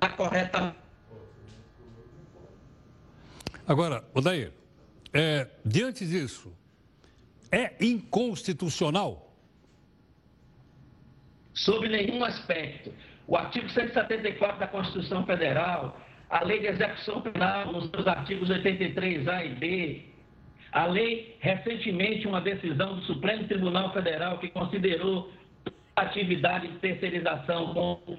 [0.00, 0.76] a correta.
[3.66, 4.52] Agora, Odair,
[5.12, 6.52] é, diante disso,
[7.50, 9.32] é inconstitucional?
[11.54, 12.92] Sob nenhum aspecto
[13.26, 19.46] o artigo 174 da Constituição Federal, a lei de execução penal, nos seus artigos 83A
[19.46, 20.02] e B,
[20.72, 25.32] a lei, recentemente, uma decisão do Supremo Tribunal Federal que considerou
[25.94, 28.18] atividade de terceirização como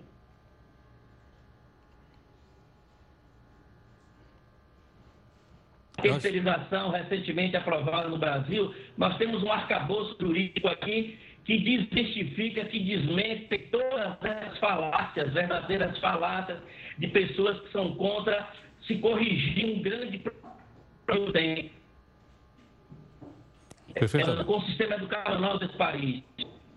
[6.01, 13.57] terceirização recentemente aprovada no Brasil, nós temos um arcabouço jurídico aqui que desmistifica, que desmente
[13.71, 16.59] todas as falácias, verdadeiras falácias
[16.97, 18.47] de pessoas que são contra
[18.81, 20.21] se corrigir um grande
[21.05, 21.69] problema
[23.95, 26.23] é, com o sistema educacional desse país.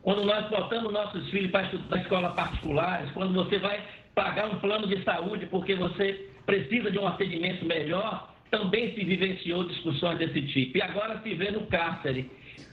[0.03, 3.83] Quando nós botamos nossos filhos para estudar em escolas particulares, quando você vai
[4.15, 9.65] pagar um plano de saúde porque você precisa de um atendimento melhor, também se vivenciou
[9.65, 10.79] discussões desse tipo.
[10.79, 12.31] E agora se vê no cárcere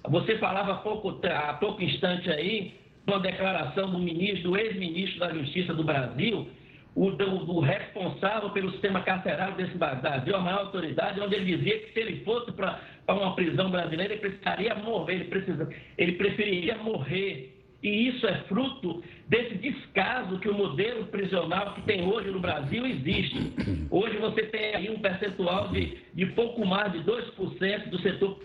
[0.08, 2.74] você falava há pouco, há pouco instante aí,
[3.08, 6.48] uma declaração do ministro, do ex-ministro da Justiça do Brasil,
[6.96, 11.80] o do, do, responsável pelo sistema carcerário desse Brasil, a maior autoridade, onde ele dizia
[11.80, 16.78] que se ele fosse para uma prisão brasileira, ele precisaria morrer, ele, precisa, ele preferiria
[16.78, 17.52] morrer.
[17.84, 22.84] E isso é fruto desse descaso que o modelo prisional que tem hoje no Brasil
[22.86, 23.54] existe.
[23.92, 28.40] Hoje você tem aí um percentual de, de pouco mais de 2% do setor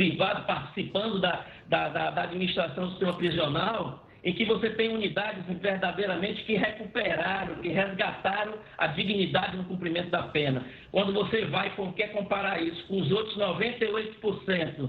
[0.00, 5.44] privado participando da, da, da, da administração do sistema prisional, em que você tem unidades
[5.60, 10.64] verdadeiramente que recuperaram, que resgataram a dignidade no cumprimento da pena.
[10.90, 14.88] Quando você vai, quer comparar isso com os outros 98%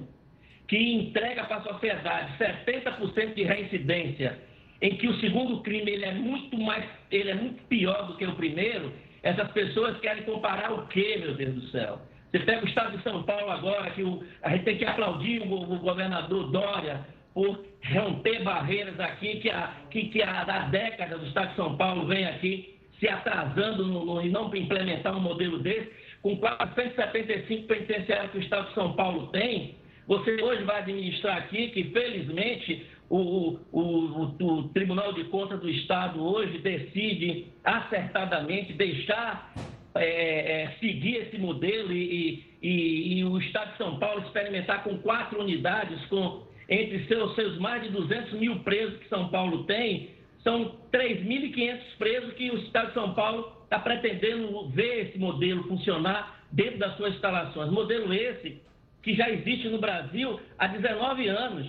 [0.70, 4.40] que entrega para a sociedade 70% de reincidência,
[4.82, 8.26] em que o segundo crime ele é muito mais, ele é muito pior do que
[8.26, 12.00] o primeiro, essas pessoas querem comparar o quê, meu Deus do céu?
[12.32, 15.42] Você pega o estado de São Paulo agora, que o, a gente tem que aplaudir
[15.42, 17.64] o, o governador Dória por
[17.94, 22.08] romper barreiras aqui, que, a, que, que a, há décadas o estado de São Paulo
[22.08, 25.92] vem aqui se atrasando no, no, e não implementar um modelo desse,
[26.22, 29.76] com quase 175 penitenciários que o estado de São Paulo tem,
[30.08, 36.24] você hoje vai administrar aqui que, felizmente, o, o, o, Tribunal de Contas do Estado
[36.24, 39.52] hoje decide acertadamente deixar
[39.96, 44.98] é, é, seguir esse modelo e, e, e, o Estado de São Paulo experimentar com
[45.00, 50.12] quatro unidades, com entre seus, seus mais de 200 mil presos que São Paulo tem,
[50.42, 56.46] são 3.500 presos que o Estado de São Paulo está pretendendo ver esse modelo funcionar
[56.52, 57.70] dentro das suas instalações.
[57.72, 58.62] Modelo esse
[59.04, 61.68] que já existe no Brasil há 19 anos.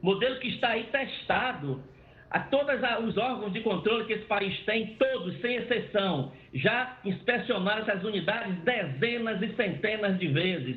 [0.00, 1.82] Modelo que está aí testado
[2.30, 7.82] a todos os órgãos de controle que esse país tem, todos, sem exceção, já inspecionaram
[7.82, 10.76] essas unidades dezenas e centenas de vezes.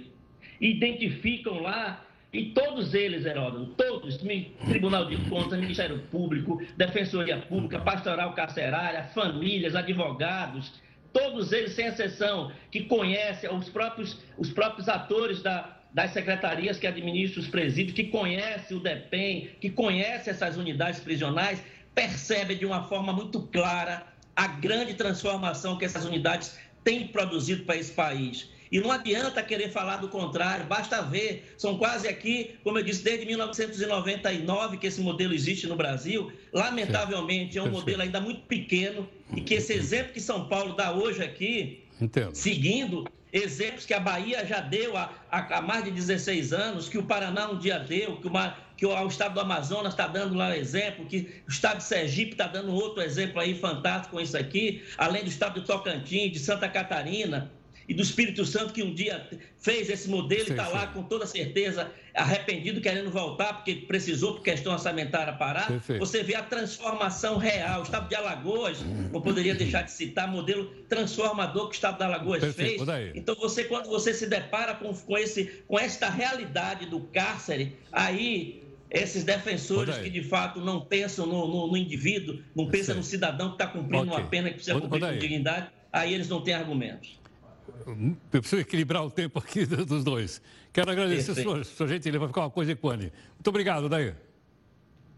[0.60, 4.18] Identificam lá, e todos eles, Heródoto, todos,
[4.68, 10.82] Tribunal de Contas, Ministério Público, Defensoria Pública, Pastoral Carcerária, famílias, advogados,
[11.14, 16.88] todos eles, sem exceção, que conhecem os próprios, os próprios atores da, das secretarias que
[16.88, 21.62] administram os presídios, que conhece o DEPEN, que conhece essas unidades prisionais,
[21.94, 27.78] percebe de uma forma muito clara a grande transformação que essas unidades têm produzido para
[27.78, 28.50] esse país.
[28.72, 31.54] E não adianta querer falar do contrário, basta ver.
[31.60, 36.32] São quase aqui, como eu disse, desde 1999 que esse modelo existe no Brasil.
[36.52, 40.92] Lamentavelmente, é um modelo ainda muito pequeno e que esse exemplo que São Paulo dá
[40.92, 42.34] hoje aqui Entendo.
[42.34, 47.04] seguindo exemplos que a Bahia já deu há, há, mais de 16 anos, que o
[47.04, 50.56] Paraná um dia deu, que, uma, que o, o estado do Amazonas está dando lá
[50.56, 54.84] exemplo, que o estado de Sergipe está dando outro exemplo aí fantástico com isso aqui,
[54.98, 57.52] além do estado de Tocantins, de Santa Catarina
[57.88, 59.28] e do Espírito Santo, que um dia
[59.58, 64.36] fez esse modelo sim, e está lá com toda certeza arrependido, querendo voltar, porque precisou,
[64.36, 65.68] por questão orçamentária, parar.
[65.68, 66.00] Perfeito.
[66.00, 67.82] Você vê a transformação real.
[67.82, 68.82] O Estado de Alagoas,
[69.12, 72.86] não poderia deixar de citar, modelo transformador que o Estado de Alagoas Perfeito.
[72.86, 73.12] fez.
[73.16, 78.62] Então, você, quando você se depara com, com, esse, com esta realidade do cárcere, aí
[78.94, 83.50] esses defensores que de fato não pensam no, no, no indivíduo, não pensam no cidadão
[83.50, 84.18] que está cumprindo okay.
[84.18, 87.23] uma pena que precisa cumprir com dignidade, aí eles não têm argumentos.
[88.32, 90.42] Eu preciso equilibrar o tempo aqui dos dois.
[90.72, 93.12] Quero agradecer a sua, sua gentileza, vai ficar uma coisa equânime.
[93.36, 94.14] Muito obrigado, Daí.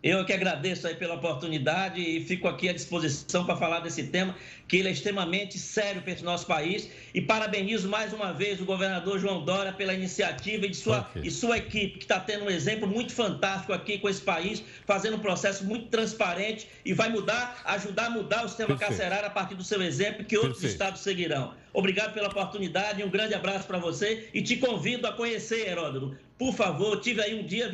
[0.06, 4.36] Eu que agradeço aí pela oportunidade e fico aqui à disposição para falar desse tema,
[4.68, 6.88] que ele é extremamente sério para esse nosso país.
[7.12, 11.24] E parabenizo mais uma vez o governador João Dória pela iniciativa e, de sua, okay.
[11.26, 15.16] e sua equipe, que está tendo um exemplo muito fantástico aqui com esse país, fazendo
[15.16, 18.90] um processo muito transparente e vai mudar, ajudar a mudar o sistema Perfeito.
[18.92, 20.74] carcerário a partir do seu exemplo, que outros Perfeito.
[20.74, 21.56] estados seguirão.
[21.74, 26.16] Obrigado pela oportunidade, um grande abraço para você e te convido a conhecer, Heródoto.
[26.38, 27.68] Por favor, tive aí um dia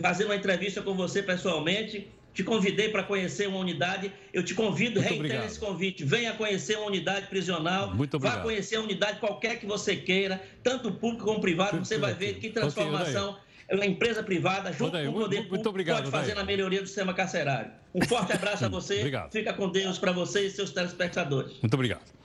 [0.00, 2.08] fazendo uma entrevista com você pessoalmente.
[2.34, 4.10] Te convidei para conhecer uma unidade.
[4.32, 5.44] Eu te convido, Muito reitero obrigado.
[5.46, 6.02] esse convite.
[6.02, 7.94] Venha conhecer uma unidade prisional.
[7.94, 8.38] Muito obrigado.
[8.38, 11.78] Vá conhecer a unidade qualquer que você queira, tanto público como privado.
[11.78, 13.36] Você vai ver que transformação
[13.68, 16.80] é uma empresa privada, junto com o poder muito, público, obrigado, pode fazer na melhoria
[16.80, 17.72] do sistema carcerário.
[17.94, 18.98] Um forte abraço a você.
[18.98, 19.30] obrigado.
[19.30, 21.52] Fica com Deus para você e seus telespectadores.
[21.60, 22.21] Muito obrigado.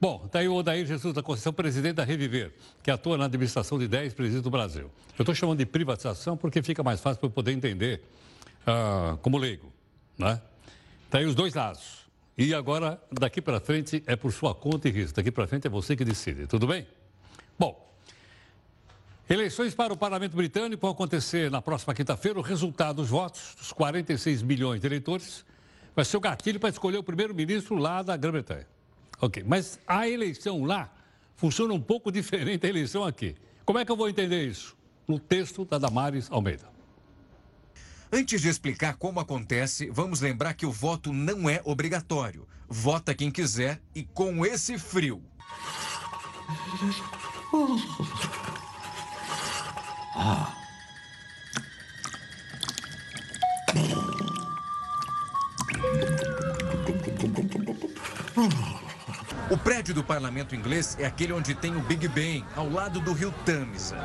[0.00, 3.78] Bom, está aí o Odair Jesus da Conceição, presidente da Reviver, que atua na administração
[3.78, 4.90] de 10 presídios do Brasil.
[5.18, 8.02] Eu estou chamando de privatização porque fica mais fácil para eu poder entender
[8.62, 9.70] uh, como leigo.
[10.16, 10.40] Né?
[11.04, 12.08] Está aí os dois lados.
[12.38, 15.16] E agora, daqui para frente, é por sua conta e risco.
[15.16, 16.46] Daqui para frente é você que decide.
[16.46, 16.86] Tudo bem?
[17.58, 17.94] Bom,
[19.28, 22.38] eleições para o Parlamento Britânico vão acontecer na próxima quinta-feira.
[22.38, 25.44] O resultado dos votos dos 46 milhões de eleitores
[25.94, 28.66] vai ser o gatilho para escolher o primeiro-ministro lá da Grã-Bretanha.
[29.20, 30.90] Ok, mas a eleição lá
[31.36, 33.36] funciona um pouco diferente da eleição aqui.
[33.64, 34.76] Como é que eu vou entender isso?
[35.06, 36.70] No texto da Damares Almeida.
[38.12, 42.46] Antes de explicar como acontece, vamos lembrar que o voto não é obrigatório.
[42.68, 45.22] Vota quem quiser e com esse frio.
[50.16, 50.56] Ah.
[59.50, 63.12] O prédio do parlamento inglês é aquele onde tem o Big Ben, ao lado do
[63.12, 63.98] rio Tamisa.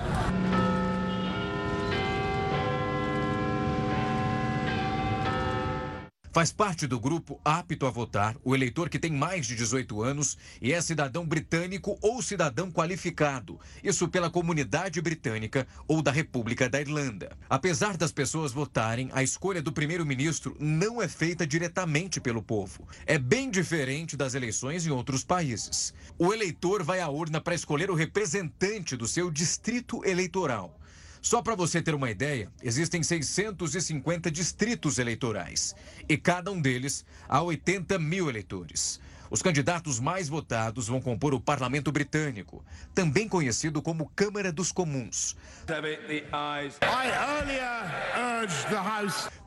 [6.35, 10.37] Faz parte do grupo apto a votar o eleitor que tem mais de 18 anos
[10.61, 16.81] e é cidadão britânico ou cidadão qualificado, isso pela comunidade britânica ou da República da
[16.81, 17.37] Irlanda.
[17.49, 22.85] Apesar das pessoas votarem, a escolha do primeiro-ministro não é feita diretamente pelo povo.
[23.05, 25.93] É bem diferente das eleições em outros países.
[26.19, 30.77] O eleitor vai à urna para escolher o representante do seu distrito eleitoral.
[31.25, 35.75] Só para você ter uma ideia, existem 650 distritos eleitorais
[36.07, 38.99] e cada um deles há 80 mil eleitores.
[39.31, 42.63] Os candidatos mais votados vão compor o Parlamento Britânico,
[42.93, 45.35] também conhecido como Câmara dos Comuns.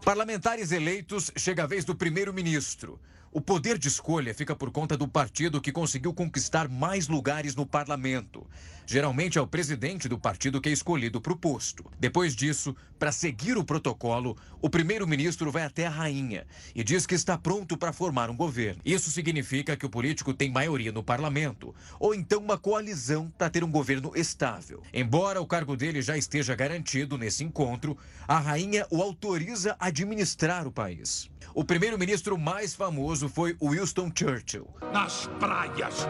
[0.05, 2.99] Parlamentares eleitos, chega a vez do primeiro-ministro.
[3.31, 7.67] O poder de escolha fica por conta do partido que conseguiu conquistar mais lugares no
[7.67, 8.47] parlamento.
[8.87, 11.85] Geralmente é o presidente do partido que é escolhido para o posto.
[12.01, 17.15] Depois disso, para seguir o protocolo, o primeiro-ministro vai até a rainha e diz que
[17.15, 18.81] está pronto para formar um governo.
[18.83, 23.63] Isso significa que o político tem maioria no parlamento, ou então uma coalizão para ter
[23.63, 24.83] um governo estável.
[24.91, 27.95] Embora o cargo dele já esteja garantido nesse encontro,
[28.27, 31.31] a rainha o autoriza a administrar o país.
[31.55, 34.67] O primeiro-ministro mais famoso foi Winston Churchill.
[34.93, 36.07] Nas praias,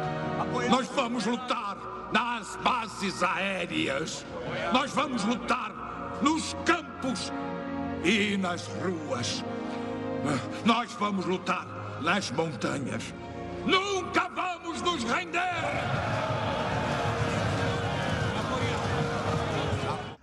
[0.70, 1.76] nós vamos lutar
[2.12, 4.24] nas bases aéreas.
[4.72, 5.72] Nós vamos lutar
[6.22, 7.32] nos campos
[8.04, 9.44] e nas ruas.
[10.64, 11.66] Nós vamos lutar
[12.02, 13.14] nas montanhas.
[13.66, 16.18] Nunca vamos nos render!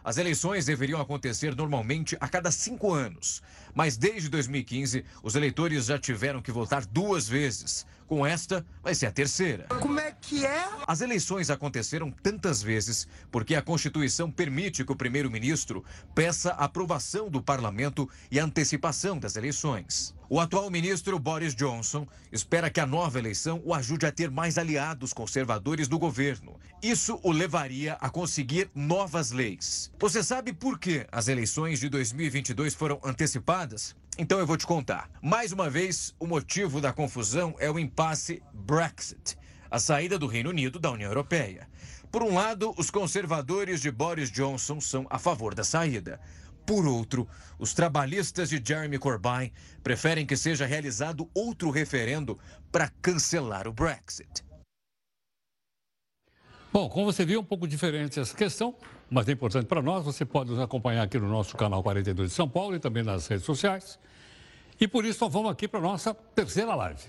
[0.06, 3.42] As eleições deveriam acontecer normalmente a cada cinco anos,
[3.76, 7.86] Mas desde 2015, os eleitores já tiveram que votar duas vezes.
[8.08, 9.66] Com esta, vai ser a terceira.
[9.82, 10.64] Como é que é?
[10.86, 15.84] As eleições aconteceram tantas vezes porque a Constituição permite que o primeiro-ministro
[16.14, 20.14] peça a aprovação do parlamento e a antecipação das eleições.
[20.28, 24.58] O atual ministro Boris Johnson espera que a nova eleição o ajude a ter mais
[24.58, 26.60] aliados conservadores do governo.
[26.82, 29.92] Isso o levaria a conseguir novas leis.
[30.00, 33.96] Você sabe por que as eleições de 2022 foram antecipadas?
[34.18, 35.10] Então eu vou te contar.
[35.22, 39.38] Mais uma vez, o motivo da confusão é o impasse Brexit,
[39.70, 41.68] a saída do Reino Unido da União Europeia.
[42.10, 46.18] Por um lado, os conservadores de Boris Johnson são a favor da saída.
[46.66, 47.28] Por outro,
[47.60, 49.52] os trabalhistas de Jeremy Corbyn
[49.84, 52.40] preferem que seja realizado outro referendo
[52.72, 54.45] para cancelar o Brexit.
[56.76, 58.76] Bom, como você viu, é um pouco diferente essa questão,
[59.10, 60.04] mas é importante para nós.
[60.04, 63.28] Você pode nos acompanhar aqui no nosso canal 42 de São Paulo e também nas
[63.28, 63.98] redes sociais.
[64.78, 67.02] E por isso, nós vamos aqui para a nossa terceira live.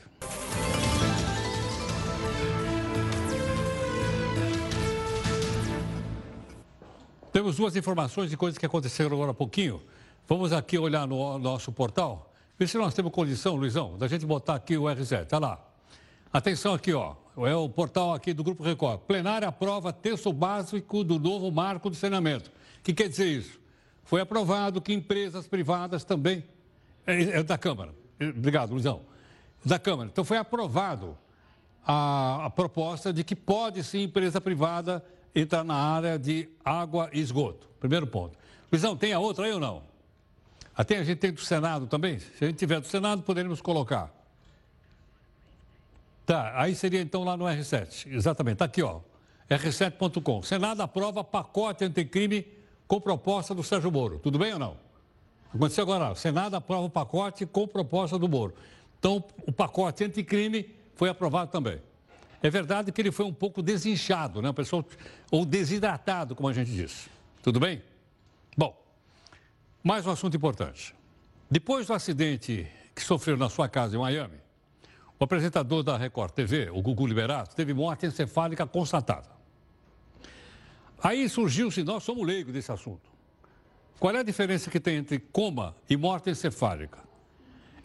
[7.33, 9.83] Temos duas informações de coisas que aconteceram agora há pouquinho.
[10.29, 14.55] Vamos aqui olhar no nosso portal, ver se nós temos condição, Luizão, da gente botar
[14.55, 15.23] aqui o R7.
[15.23, 15.59] Está lá.
[16.33, 17.26] Atenção aqui, ó.
[17.45, 19.01] É o portal aqui do Grupo Record.
[19.01, 22.51] Plenária aprova texto básico do novo marco de saneamento.
[22.79, 23.61] O que quer dizer isso?
[24.05, 26.45] Foi aprovado que empresas privadas também.
[27.07, 27.95] É, é da Câmara.
[28.19, 29.03] Obrigado, Luizão.
[29.63, 30.09] Da Câmara.
[30.11, 31.19] Então foi aprovado
[31.87, 37.21] a, a proposta de que pode sim empresa privada entrar na área de água e
[37.21, 37.69] esgoto.
[37.79, 38.39] Primeiro ponto.
[38.73, 39.83] Luizão, tem a outra aí ou não?
[40.75, 42.19] Até a gente tem do Senado também?
[42.19, 44.16] Se a gente tiver do Senado, poderíamos colocar.
[46.27, 48.13] Tá, aí seria então lá no R7.
[48.13, 49.01] Exatamente, tá aqui, ó.
[49.49, 50.43] R7.com.
[50.43, 52.45] Senado aprova pacote anticrime
[52.89, 54.19] com proposta do Sérgio Moro.
[54.19, 54.77] Tudo bem ou não?
[55.55, 56.15] Aconteceu agora.
[56.17, 58.55] Senado aprova o pacote com proposta do Moro.
[58.99, 61.81] Então, o pacote anticrime foi aprovado também.
[62.43, 64.53] É verdade que ele foi um pouco desinchado, né?
[64.53, 64.85] Pessoal,
[65.31, 67.09] ou desidratado, como a gente disse.
[67.41, 67.83] Tudo bem?
[68.57, 68.77] Bom,
[69.83, 70.93] mais um assunto importante.
[71.49, 74.46] Depois do acidente que sofreu na sua casa em Miami,
[75.19, 79.29] o apresentador da Record TV, o Gugu Liberato, teve morte encefálica constatada.
[81.03, 83.11] Aí surgiu-se, nós somos leigos desse assunto.
[83.99, 86.99] Qual é a diferença que tem entre coma e morte encefálica?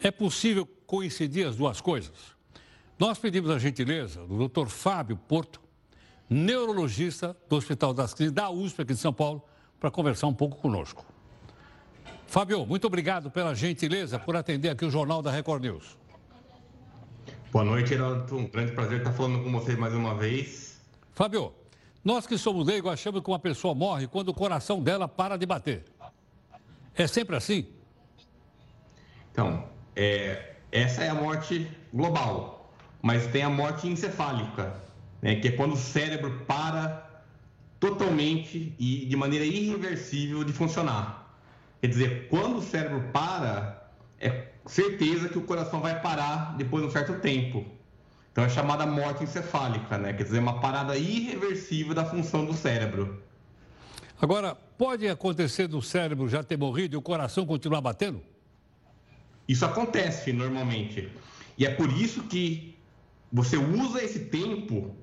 [0.01, 2.36] É possível coincidir as duas coisas?
[2.99, 4.67] Nós pedimos a gentileza do Dr.
[4.67, 5.61] Fábio Porto,
[6.29, 9.43] neurologista do Hospital das Clínicas da USP aqui de São Paulo,
[9.79, 11.05] para conversar um pouco conosco.
[12.27, 15.97] Fábio, muito obrigado pela gentileza por atender aqui o Jornal da Record News.
[17.52, 18.38] Boa noite, Heraldo.
[18.38, 20.82] Um grande prazer estar falando com você mais uma vez.
[21.14, 21.54] Fábio,
[22.04, 25.45] nós que somos leigos achamos que uma pessoa morre quando o coração dela para de
[25.45, 25.86] bater.
[26.95, 27.68] É sempre assim?
[29.32, 32.62] Então, é, essa é a morte global
[33.02, 34.74] mas tem a morte encefálica,
[35.22, 37.10] né, que é quando o cérebro para
[37.80, 41.36] totalmente e de maneira irreversível de funcionar.
[41.82, 43.89] Quer dizer, quando o cérebro para,
[44.20, 44.30] é
[44.66, 47.66] certeza que o coração vai parar depois de um certo tempo.
[48.32, 50.14] Então é chamada morte encefálica, né?
[50.14, 53.22] Quer dizer, uma parada irreversível da função do cérebro.
[54.22, 58.22] Agora, pode acontecer do cérebro já ter morrido e o coração continuar batendo?
[59.47, 61.09] Isso acontece normalmente.
[61.57, 62.78] E é por isso que
[63.32, 64.95] você usa esse tempo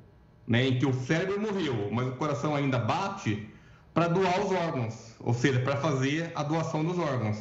[0.46, 3.46] né, em que o cérebro morreu, mas o coração ainda bate,
[3.92, 7.36] para doar os órgãos, ou seja, para fazer a doação dos órgãos.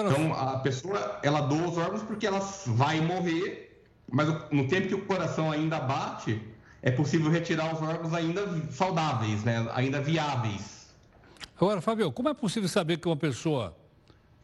[0.00, 4.94] Então, a pessoa, ela doa os órgãos porque ela vai morrer, mas no tempo que
[4.94, 6.40] o coração ainda bate,
[6.82, 10.92] é possível retirar os órgãos ainda saudáveis, né, ainda viáveis.
[11.56, 13.76] Agora, Fábio, como é possível saber que uma pessoa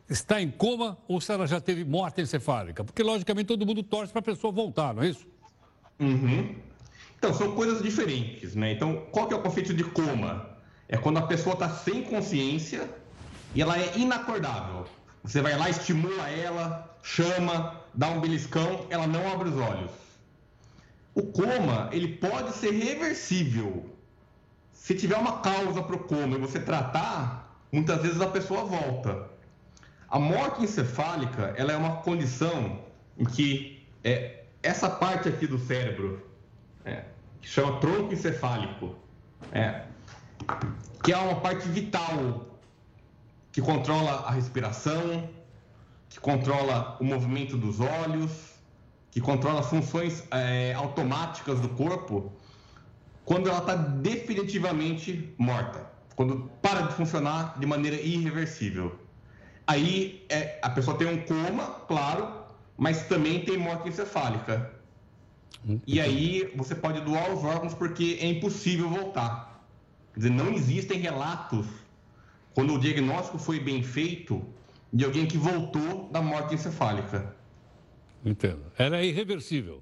[0.08, 2.84] está em coma ou se ela já teve morte encefálica?
[2.84, 5.26] Porque, logicamente, todo mundo torce para a pessoa voltar, não é isso?
[5.98, 6.54] Uhum.
[7.18, 8.72] Então, são coisas diferentes, né?
[8.72, 10.48] Então, qual que é o conceito de coma?
[10.88, 12.88] É quando a pessoa está sem consciência
[13.54, 14.86] e ela é inacordável.
[15.22, 19.90] Você vai lá, estimula ela, chama, dá um beliscão, ela não abre os olhos.
[21.14, 23.94] O coma, ele pode ser reversível.
[24.72, 29.28] Se tiver uma causa para o coma e você tratar, muitas vezes a pessoa volta.
[30.08, 32.80] A morte encefálica ela é uma condição
[33.18, 36.26] em que é, essa parte aqui do cérebro,
[36.84, 37.04] é,
[37.40, 38.94] que chama tronco encefálico,
[39.52, 39.82] é,
[41.02, 42.47] que é uma parte vital
[43.58, 45.28] que controla a respiração,
[46.08, 48.30] que controla o movimento dos olhos,
[49.10, 52.32] que controla funções é, automáticas do corpo,
[53.24, 58.96] quando ela está definitivamente morta, quando para de funcionar de maneira irreversível.
[59.66, 62.28] aí é, a pessoa tem um coma, claro,
[62.76, 64.70] mas também tem morte encefálica.
[65.84, 69.64] E aí você pode doar os órgãos porque é impossível voltar.
[70.14, 71.66] Quer dizer, não existem relatos,
[72.58, 74.44] quando o diagnóstico foi bem feito,
[74.92, 77.32] de alguém que voltou da morte encefálica.
[78.24, 78.64] Entendo.
[78.76, 79.80] Ela é irreversível.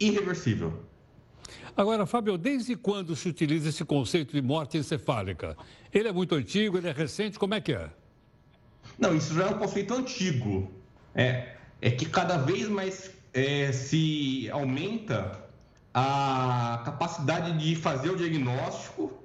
[0.00, 0.82] Irreversível.
[1.76, 5.56] Agora, Fábio, desde quando se utiliza esse conceito de morte encefálica?
[5.94, 7.88] Ele é muito antigo, ele é recente, como é que é?
[8.98, 10.68] Não, isso já é um conceito antigo.
[11.14, 15.44] É, é que cada vez mais é, se aumenta
[15.94, 19.17] a capacidade de fazer o diagnóstico.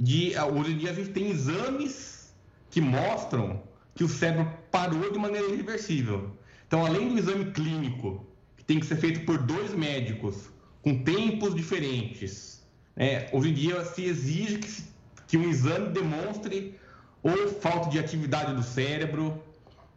[0.00, 2.34] De, hoje em dia a gente tem exames
[2.70, 3.62] que mostram
[3.94, 6.30] que o cérebro parou de maneira irreversível.
[6.66, 8.26] Então, além do exame clínico,
[8.56, 10.48] que tem que ser feito por dois médicos,
[10.80, 13.28] com tempos diferentes, né?
[13.30, 14.82] hoje em dia se exige que,
[15.28, 16.80] que um exame demonstre
[17.22, 19.42] ou falta de atividade do cérebro,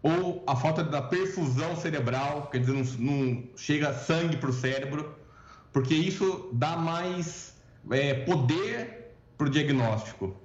[0.02, 5.16] ou a falta da perfusão cerebral, quer dizer, não, não chega sangue para o cérebro,
[5.72, 7.56] porque isso dá mais
[7.90, 9.03] é, poder
[9.44, 10.36] para o diagnóstico.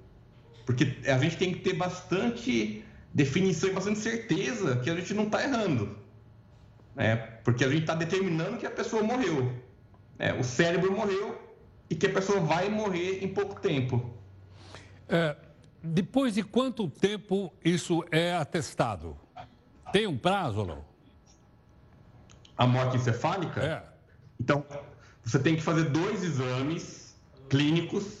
[0.65, 2.83] Porque a gente tem que ter bastante
[3.13, 5.97] definição e bastante certeza que a gente não está errando.
[6.95, 7.15] Né?
[7.43, 9.51] Porque a gente está determinando que a pessoa morreu.
[10.17, 10.33] Né?
[10.33, 11.39] O cérebro morreu
[11.89, 14.13] e que a pessoa vai morrer em pouco tempo.
[15.07, 15.35] É,
[15.81, 19.17] depois de quanto tempo isso é atestado?
[19.91, 20.85] Tem um prazo ou não?
[22.55, 23.63] A morte encefálica?
[23.63, 23.83] É.
[24.39, 24.63] Então,
[25.23, 27.15] você tem que fazer dois exames
[27.49, 28.19] clínicos,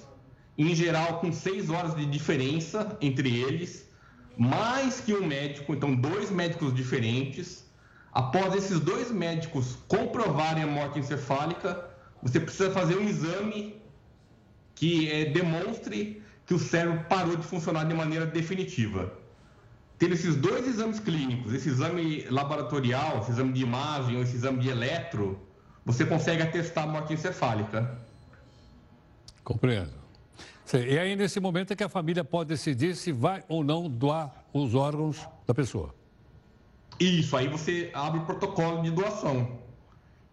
[0.59, 3.89] em geral com seis horas de diferença entre eles,
[4.37, 7.65] mais que um médico, então dois médicos diferentes.
[8.11, 11.89] Após esses dois médicos comprovarem a morte encefálica,
[12.21, 13.81] você precisa fazer um exame
[14.75, 19.13] que é, demonstre que o cérebro parou de funcionar de maneira definitiva.
[19.97, 24.59] Tendo esses dois exames clínicos, esse exame laboratorial, esse exame de imagem ou esse exame
[24.59, 25.39] de eletro,
[25.85, 27.97] você consegue atestar a morte encefálica.
[29.43, 30.08] Compreendo.
[30.73, 34.45] E aí, nesse momento, é que a família pode decidir se vai ou não doar
[34.53, 35.95] os órgãos da pessoa.
[36.99, 39.57] Isso, aí você abre o protocolo de doação.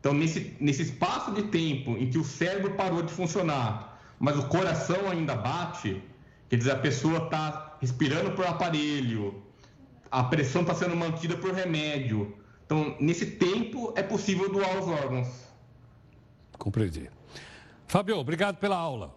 [0.01, 4.47] Então, nesse, nesse espaço de tempo em que o cérebro parou de funcionar, mas o
[4.49, 6.03] coração ainda bate,
[6.49, 9.43] quer dizer, a pessoa está respirando por aparelho,
[10.11, 12.37] a pressão está sendo mantida por remédio.
[12.65, 15.29] Então, nesse tempo, é possível doar os órgãos.
[16.59, 17.09] Compreendi.
[17.87, 19.15] Fabio, obrigado pela aula.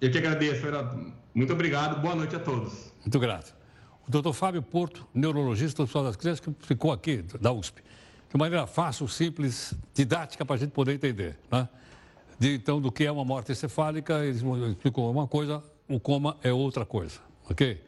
[0.00, 0.62] Eu que agradeço.
[1.34, 2.90] Muito obrigado, boa noite a todos.
[3.00, 3.54] Muito grato.
[4.08, 7.82] O doutor Fábio Porto, neurologista do Hospital das Crianças, que ficou aqui, da USP,
[8.32, 11.38] de maneira fácil, simples, didática, para a gente poder entender.
[11.52, 11.68] Né?
[12.38, 14.38] De, então, do que é uma morte encefálica, ele
[14.70, 17.20] explicou uma coisa, o coma é outra coisa,
[17.50, 17.84] ok?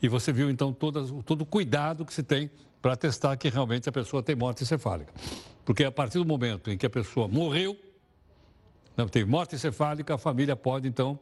[0.00, 2.48] E você viu, então, todas, todo o cuidado que se tem
[2.80, 5.12] para testar que realmente a pessoa tem morte encefálica.
[5.64, 7.76] Porque a partir do momento em que a pessoa morreu,
[8.98, 11.20] não tem morte encefálica, a família pode, então,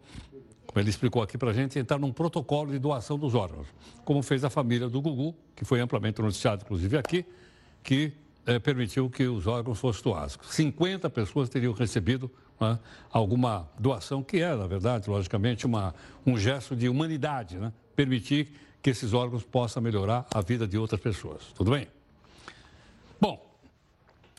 [0.81, 3.67] ele explicou aqui para a gente, entrar num protocolo de doação dos órgãos,
[4.05, 7.25] como fez a família do Gugu, que foi amplamente noticiado, inclusive aqui,
[7.83, 8.13] que
[8.45, 10.39] é, permitiu que os órgãos fossem doados.
[10.43, 12.79] 50 pessoas teriam recebido né,
[13.11, 17.73] alguma doação, que é, na verdade, logicamente, uma, um gesto de humanidade, né?
[17.95, 18.53] permitir
[18.83, 21.43] que esses órgãos possam melhorar a vida de outras pessoas.
[21.55, 21.89] Tudo bem?
[23.21, 23.46] Bom,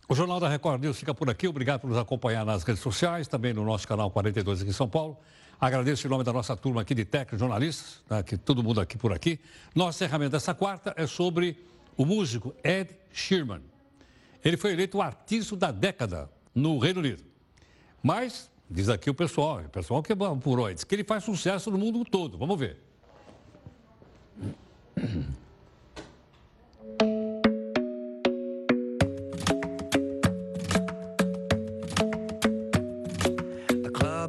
[0.08, 1.48] o Jornal da Record News fica por aqui.
[1.48, 4.88] Obrigado por nos acompanhar nas redes sociais, também no nosso canal 42 aqui em São
[4.88, 5.18] Paulo.
[5.60, 8.98] Agradeço em nome da nossa turma aqui de técnicos, jornalistas, né, que todo mundo aqui
[8.98, 9.40] por aqui.
[9.76, 11.58] Nosso encerramento dessa quarta é sobre
[11.98, 13.62] o músico Ed Sheeran.
[14.46, 17.24] Ele foi eleito o artista da década no Reino Unido.
[18.02, 21.78] Mas, diz aqui o pessoal, o pessoal que apurou, diz que ele faz sucesso no
[21.78, 22.38] mundo todo.
[22.38, 22.78] Vamos ver.